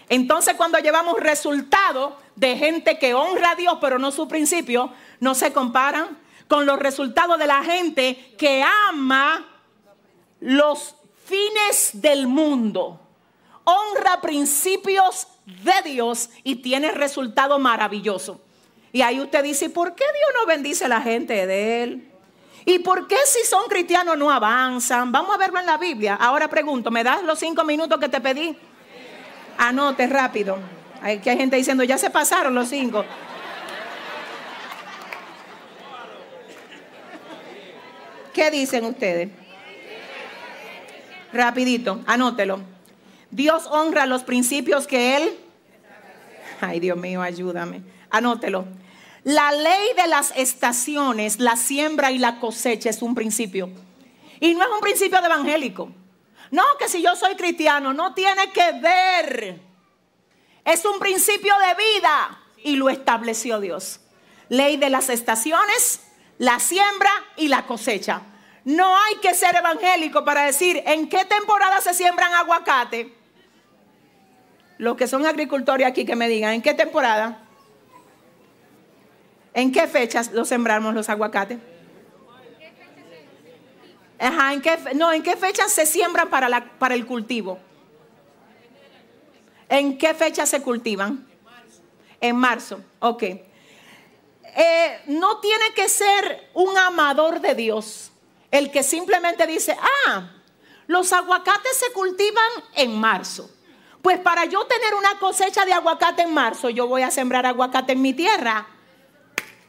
[0.10, 5.36] Entonces cuando llevamos resultados de gente que honra a Dios pero no su principio, no
[5.36, 9.46] se comparan con los resultados de la gente que ama
[10.40, 10.96] los
[11.26, 13.00] fines del mundo,
[13.64, 18.42] honra principios de Dios y tiene resultado maravilloso.
[18.92, 22.12] Y ahí usted dice, ¿por qué Dios no bendice a la gente de él?
[22.66, 25.12] ¿Y por qué si son cristianos no avanzan?
[25.12, 26.16] Vamos a verlo en la Biblia.
[26.16, 28.58] Ahora pregunto, ¿me das los cinco minutos que te pedí?
[29.60, 30.58] Anote rápido.
[31.02, 33.04] Hay, que hay gente diciendo, ya se pasaron los cinco.
[38.34, 39.30] ¿Qué dicen ustedes?
[41.34, 42.62] Rapidito, anótelo.
[43.32, 45.38] Dios honra los principios que Él...
[46.62, 47.82] Ay, Dios mío, ayúdame.
[48.10, 48.66] Anótelo.
[49.26, 53.70] La ley de las estaciones, la siembra y la cosecha es un principio.
[54.40, 55.92] Y no es un principio de evangélico.
[56.52, 59.62] No, que si yo soy cristiano, no tiene que ver.
[60.66, 64.00] Es un principio de vida y lo estableció Dios.
[64.50, 66.02] Ley de las estaciones,
[66.38, 68.22] la siembra y la cosecha.
[68.66, 73.14] No hay que ser evangélico para decir en qué temporada se siembran aguacate.
[74.78, 77.40] Los que son agricultores aquí que me digan, ¿en qué temporada?
[79.54, 81.60] ¿En qué fechas lo sembramos los aguacates?
[84.20, 87.60] ¿En qué, no, ¿en qué fechas se siembran para, la, para el cultivo?
[89.70, 91.28] ¿En qué fecha se cultivan?
[92.20, 92.82] En marzo.
[93.00, 93.24] Ok.
[93.24, 98.12] Eh, no tiene que ser un amador de Dios
[98.52, 100.32] el que simplemente dice, ah,
[100.88, 103.50] los aguacates se cultivan en marzo.
[104.02, 107.94] Pues para yo tener una cosecha de aguacate en marzo, yo voy a sembrar aguacate
[107.94, 108.68] en mi tierra.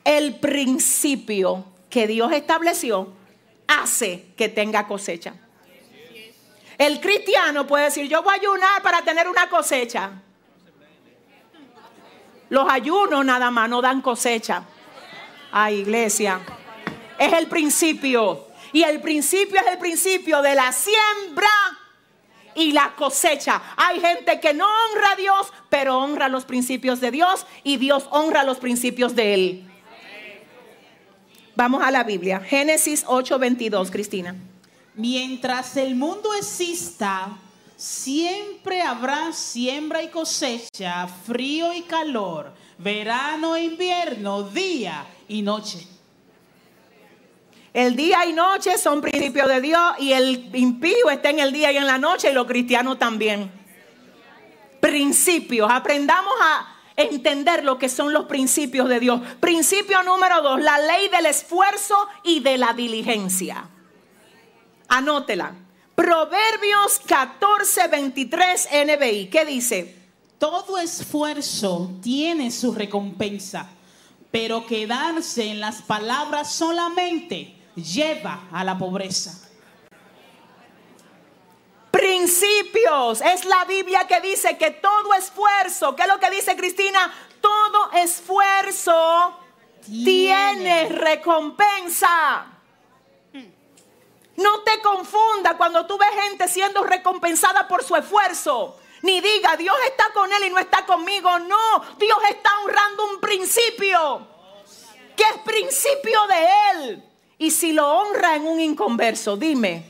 [0.03, 3.13] El principio que Dios estableció
[3.71, 5.35] hace que tenga cosecha.
[6.77, 10.11] El cristiano puede decir, yo voy a ayunar para tener una cosecha.
[12.49, 14.65] Los ayunos nada más no dan cosecha.
[15.53, 16.41] Ay, iglesia.
[17.19, 18.49] Es el principio.
[18.73, 21.51] Y el principio es el principio de la siembra
[22.55, 23.63] y la cosecha.
[23.77, 28.09] Hay gente que no honra a Dios, pero honra los principios de Dios y Dios
[28.11, 29.70] honra los principios de Él.
[31.61, 32.41] Vamos a la Biblia.
[32.41, 34.35] Génesis 8:22, Cristina.
[34.95, 37.37] Mientras el mundo exista,
[37.77, 45.87] siempre habrá siembra y cosecha, frío y calor, verano e invierno, día y noche.
[47.75, 51.71] El día y noche son principios de Dios y el impío está en el día
[51.73, 53.53] y en la noche y los cristianos también.
[54.81, 55.71] Principios.
[55.71, 59.21] Aprendamos a entender lo que son los principios de Dios.
[59.41, 63.69] Principio número dos, la ley del esfuerzo y de la diligencia.
[64.89, 65.55] Anótela.
[65.95, 69.29] Proverbios 14, 23 NBI.
[69.29, 69.97] ¿Qué dice?
[70.39, 73.69] Todo esfuerzo tiene su recompensa,
[74.31, 79.50] pero quedarse en las palabras solamente lleva a la pobreza.
[81.91, 83.21] Principios.
[83.21, 87.13] Es la Biblia que dice que todo esfuerzo, ¿qué es lo que dice Cristina?
[87.41, 89.37] Todo esfuerzo
[89.85, 92.47] tiene, recompensa.
[94.37, 98.79] No te confunda cuando tú ves gente siendo recompensada por su esfuerzo.
[99.03, 101.39] Ni diga, Dios está con él y no está conmigo.
[101.41, 104.27] No, Dios está honrando un principio.
[105.17, 107.05] Que es principio de él.
[107.39, 109.90] Y si lo honra en un inconverso, dime.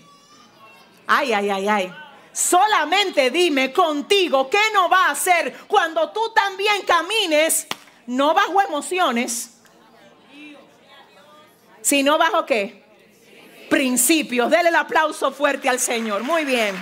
[1.13, 1.95] Ay, ay, ay, ay.
[2.33, 7.67] Solamente dime contigo qué no va a hacer cuando tú también camines,
[8.07, 9.59] no bajo emociones,
[11.81, 12.85] sino bajo qué?
[13.69, 14.51] Principios.
[14.51, 16.23] Dele el aplauso fuerte al Señor.
[16.23, 16.77] Muy bien,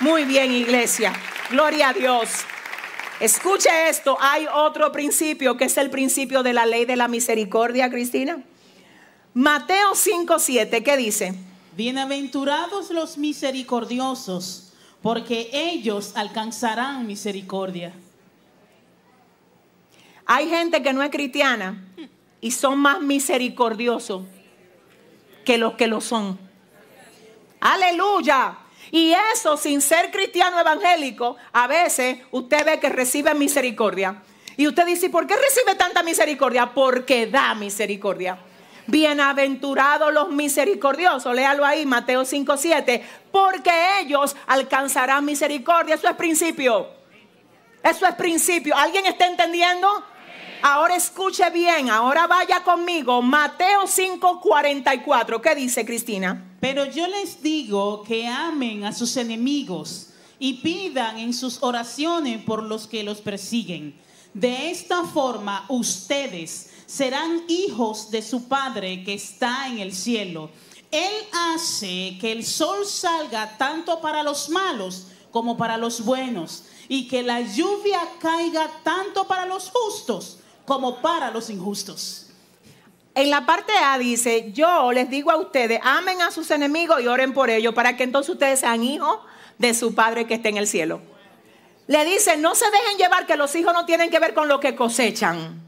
[0.00, 1.12] muy bien, iglesia.
[1.50, 2.30] Gloria a Dios.
[3.20, 7.90] Escuche esto, hay otro principio que es el principio de la ley de la misericordia,
[7.90, 8.42] Cristina.
[9.34, 11.34] Mateo 5:7, ¿qué dice?
[11.76, 14.72] Bienaventurados los misericordiosos,
[15.02, 17.92] porque ellos alcanzarán misericordia.
[20.24, 21.82] Hay gente que no es cristiana
[22.40, 24.22] y son más misericordiosos
[25.44, 26.38] que los que lo son.
[27.60, 28.56] Aleluya.
[28.92, 34.22] Y eso sin ser cristiano evangélico, a veces usted ve que recibe misericordia.
[34.56, 36.72] Y usted dice, ¿por qué recibe tanta misericordia?
[36.72, 38.38] Porque da misericordia.
[38.86, 43.70] Bienaventurados los misericordiosos, léalo ahí, Mateo 5, 7, porque
[44.00, 45.94] ellos alcanzarán misericordia.
[45.94, 46.88] Eso es principio.
[47.82, 48.76] Eso es principio.
[48.76, 49.88] ¿Alguien está entendiendo?
[50.62, 55.42] Ahora escuche bien, ahora vaya conmigo, Mateo 5, 44.
[55.42, 56.56] ¿Qué dice Cristina?
[56.60, 62.62] Pero yo les digo que amen a sus enemigos y pidan en sus oraciones por
[62.62, 63.94] los que los persiguen.
[64.32, 70.50] De esta forma ustedes serán hijos de su Padre que está en el cielo.
[70.90, 77.08] Él hace que el sol salga tanto para los malos como para los buenos y
[77.08, 82.26] que la lluvia caiga tanto para los justos como para los injustos.
[83.16, 87.06] En la parte A dice, yo les digo a ustedes, amen a sus enemigos y
[87.06, 89.18] oren por ellos para que entonces ustedes sean hijos
[89.58, 91.00] de su Padre que está en el cielo.
[91.86, 94.58] Le dice, no se dejen llevar que los hijos no tienen que ver con lo
[94.58, 95.62] que cosechan.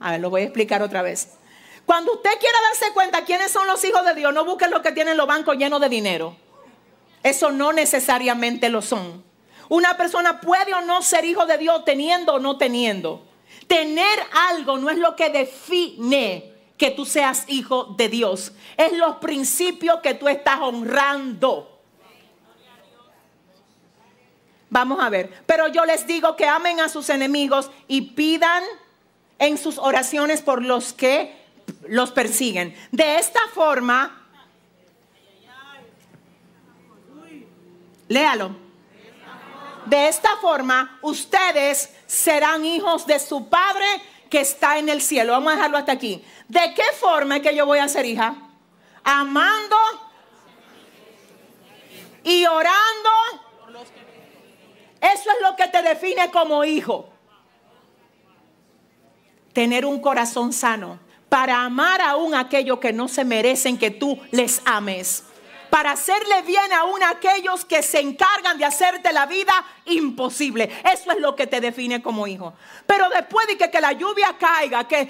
[0.00, 1.34] A ver, lo voy a explicar otra vez.
[1.84, 4.92] Cuando usted quiera darse cuenta quiénes son los hijos de Dios, no busquen los que
[4.92, 6.36] tienen los bancos llenos de dinero.
[7.22, 9.22] Eso no necesariamente lo son.
[9.68, 13.26] Una persona puede o no ser hijo de Dios teniendo o no teniendo.
[13.66, 14.18] Tener
[14.50, 18.52] algo no es lo que define que tú seas hijo de Dios.
[18.76, 21.82] Es los principios que tú estás honrando.
[24.70, 25.42] Vamos a ver.
[25.46, 28.62] Pero yo les digo que amen a sus enemigos y pidan
[29.40, 31.34] en sus oraciones por los que
[31.88, 32.76] los persiguen.
[32.92, 34.28] De esta forma,
[38.06, 38.54] léalo.
[39.86, 43.86] De esta forma, ustedes serán hijos de su Padre
[44.28, 45.32] que está en el cielo.
[45.32, 46.22] Vamos a dejarlo hasta aquí.
[46.46, 48.36] ¿De qué forma es que yo voy a ser hija?
[49.02, 49.76] Amando
[52.22, 53.10] y orando.
[55.00, 57.10] Eso es lo que te define como hijo
[59.52, 60.98] tener un corazón sano,
[61.28, 65.24] para amar aún aquellos que no se merecen que tú les ames,
[65.70, 69.52] para hacerle bien aún a aquellos que se encargan de hacerte la vida
[69.84, 70.68] imposible.
[70.92, 72.52] Eso es lo que te define como hijo.
[72.86, 75.08] Pero después de que, la lluvia caiga, que,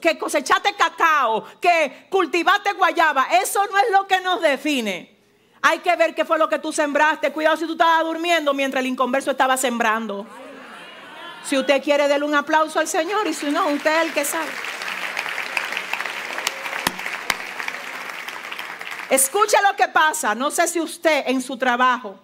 [0.00, 5.16] que cosechaste cacao, que cultivaste guayaba, eso no es lo que nos define.
[5.62, 7.32] Hay que ver qué fue lo que tú sembraste.
[7.32, 10.24] Cuidado si tú estabas durmiendo mientras el inconverso estaba sembrando.
[11.46, 14.24] Si usted quiere, darle un aplauso al Señor y si no, usted es el que
[14.24, 14.50] sabe.
[19.10, 20.34] Escuche lo que pasa.
[20.34, 22.18] No sé si usted en su trabajo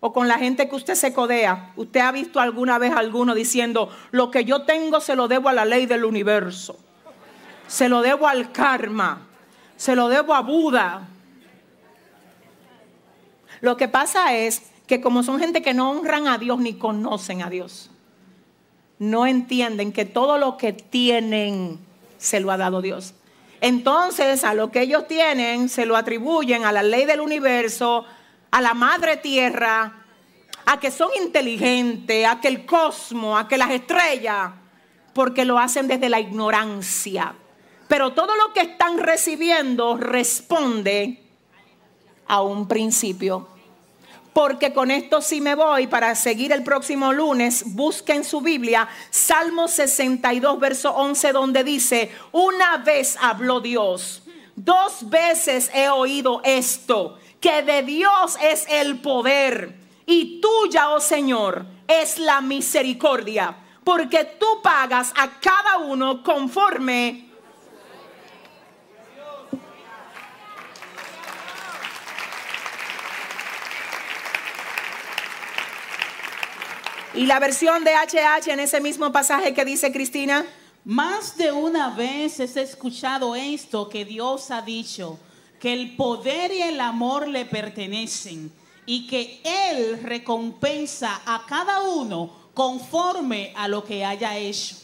[0.00, 3.34] o con la gente que usted se codea, usted ha visto alguna vez a alguno
[3.34, 6.76] diciendo, lo que yo tengo se lo debo a la ley del universo,
[7.68, 9.20] se lo debo al karma,
[9.76, 11.08] se lo debo a Buda.
[13.60, 17.42] Lo que pasa es que como son gente que no honran a Dios ni conocen
[17.42, 17.90] a Dios,
[18.98, 21.78] no entienden que todo lo que tienen
[22.18, 23.14] se lo ha dado Dios.
[23.60, 28.04] Entonces, a lo que ellos tienen se lo atribuyen a la ley del universo,
[28.50, 30.04] a la madre tierra,
[30.66, 34.52] a que son inteligentes, a que el cosmos, a que las estrellas,
[35.14, 37.34] porque lo hacen desde la ignorancia.
[37.88, 41.22] Pero todo lo que están recibiendo responde
[42.26, 43.48] a un principio
[44.36, 47.74] porque con esto sí me voy para seguir el próximo lunes.
[47.74, 55.70] Busquen su Biblia, Salmo 62, verso 11, donde dice, una vez habló Dios, dos veces
[55.72, 62.42] he oído esto, que de Dios es el poder y tuya, oh Señor, es la
[62.42, 67.25] misericordia, porque tú pagas a cada uno conforme
[77.16, 80.44] Y la versión de HH en ese mismo pasaje que dice Cristina.
[80.84, 85.18] Más de una vez he escuchado esto que Dios ha dicho,
[85.58, 88.52] que el poder y el amor le pertenecen
[88.84, 94.76] y que Él recompensa a cada uno conforme a lo que haya hecho.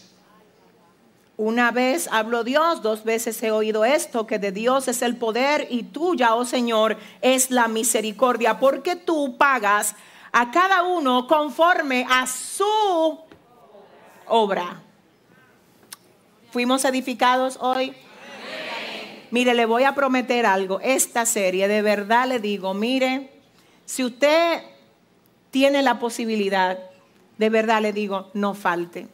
[1.37, 5.67] Una vez habló Dios, dos veces he oído esto, que de Dios es el poder
[5.71, 9.95] y tuya, oh Señor, es la misericordia, porque tú pagas
[10.33, 13.19] a cada uno conforme a su
[14.27, 14.83] obra.
[16.51, 17.95] ¿Fuimos edificados hoy?
[19.31, 20.81] Mire, le voy a prometer algo.
[20.81, 23.31] Esta serie, de verdad le digo, mire,
[23.87, 24.63] si usted
[25.51, 26.79] tiene la posibilidad,
[27.39, 29.09] de verdad le digo, no falte.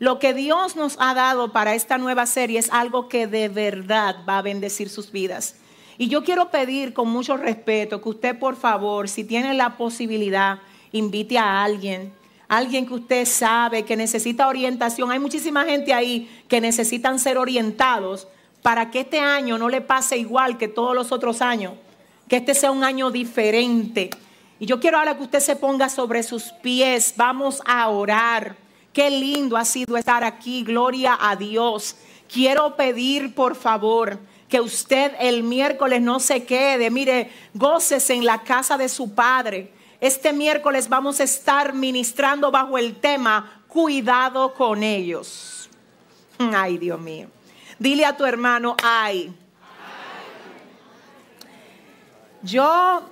[0.00, 4.16] Lo que Dios nos ha dado para esta nueva serie es algo que de verdad
[4.28, 5.56] va a bendecir sus vidas.
[5.98, 10.60] Y yo quiero pedir con mucho respeto que usted, por favor, si tiene la posibilidad,
[10.92, 12.12] invite a alguien,
[12.46, 15.10] alguien que usted sabe que necesita orientación.
[15.10, 18.28] Hay muchísima gente ahí que necesitan ser orientados
[18.62, 21.72] para que este año no le pase igual que todos los otros años,
[22.28, 24.10] que este sea un año diferente.
[24.60, 28.56] Y yo quiero ahora que usted se ponga sobre sus pies, vamos a orar.
[28.92, 31.96] Qué lindo ha sido estar aquí, gloria a Dios.
[32.32, 34.18] Quiero pedir, por favor,
[34.48, 36.90] que usted el miércoles no se quede.
[36.90, 39.72] Mire, goces en la casa de su padre.
[40.00, 45.68] Este miércoles vamos a estar ministrando bajo el tema cuidado con ellos.
[46.38, 47.28] Ay, Dios mío.
[47.78, 49.32] Dile a tu hermano, ay.
[52.42, 53.02] Yo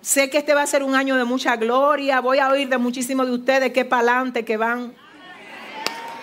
[0.00, 2.20] sé que este va a ser un año de mucha gloria.
[2.20, 4.94] Voy a oír de muchísimos de ustedes que para adelante que van.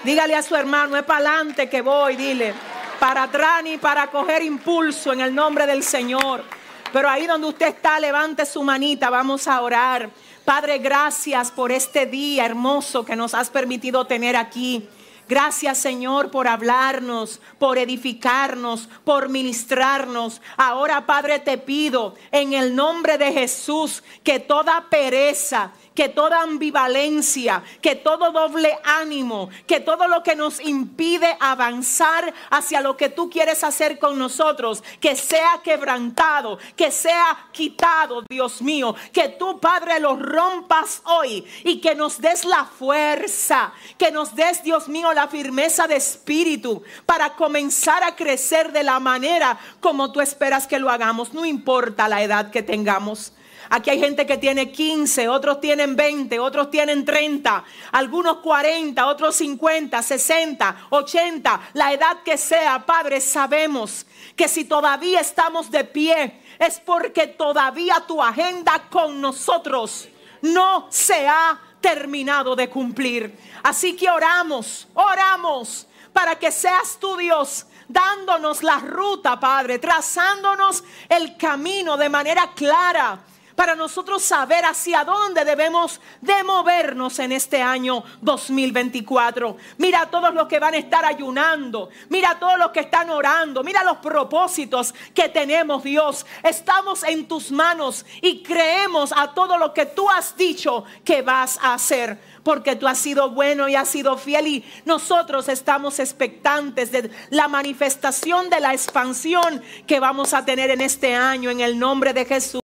[0.04, 2.54] Dígale a su hermano, es para adelante que voy, dile
[3.00, 6.44] para atrás ni para coger impulso en el nombre del Señor.
[6.92, 10.10] Pero ahí donde usted está, levante su manita, vamos a orar.
[10.44, 14.88] Padre, gracias por este día hermoso que nos has permitido tener aquí.
[15.28, 20.42] Gracias Señor por hablarnos, por edificarnos, por ministrarnos.
[20.58, 27.62] Ahora Padre te pido en el nombre de Jesús que toda pereza, que toda ambivalencia,
[27.82, 33.30] que todo doble ánimo, que todo lo que nos impide avanzar hacia lo que tú
[33.30, 40.00] quieres hacer con nosotros, que sea quebrantado, que sea quitado, Dios mío, que tú, Padre,
[40.00, 45.28] lo rompas hoy y que nos des la fuerza, que nos des, Dios mío, la
[45.28, 50.90] firmeza de espíritu para comenzar a crecer de la manera como tú esperas que lo
[50.90, 53.34] hagamos, no importa la edad que tengamos.
[53.72, 59.36] Aquí hay gente que tiene 15, otros tienen 20, otros tienen 30, algunos 40, otros
[59.36, 66.42] 50, 60, 80, la edad que sea, Padre, sabemos que si todavía estamos de pie
[66.58, 70.10] es porque todavía tu agenda con nosotros
[70.42, 73.38] no se ha terminado de cumplir.
[73.62, 81.38] Así que oramos, oramos para que seas tu Dios dándonos la ruta, Padre, trazándonos el
[81.38, 83.20] camino de manera clara
[83.60, 89.58] para nosotros saber hacia dónde debemos de movernos en este año 2024.
[89.78, 93.10] Mira a todos los que van a estar ayunando, mira a todos los que están
[93.10, 96.26] orando, mira los propósitos que tenemos, Dios.
[96.42, 101.60] Estamos en tus manos y creemos a todo lo que tú has dicho que vas
[101.62, 106.92] a hacer porque tú has sido bueno y has sido fiel y nosotros estamos expectantes
[106.92, 111.78] de la manifestación de la expansión que vamos a tener en este año en el
[111.78, 112.58] nombre de Jesús.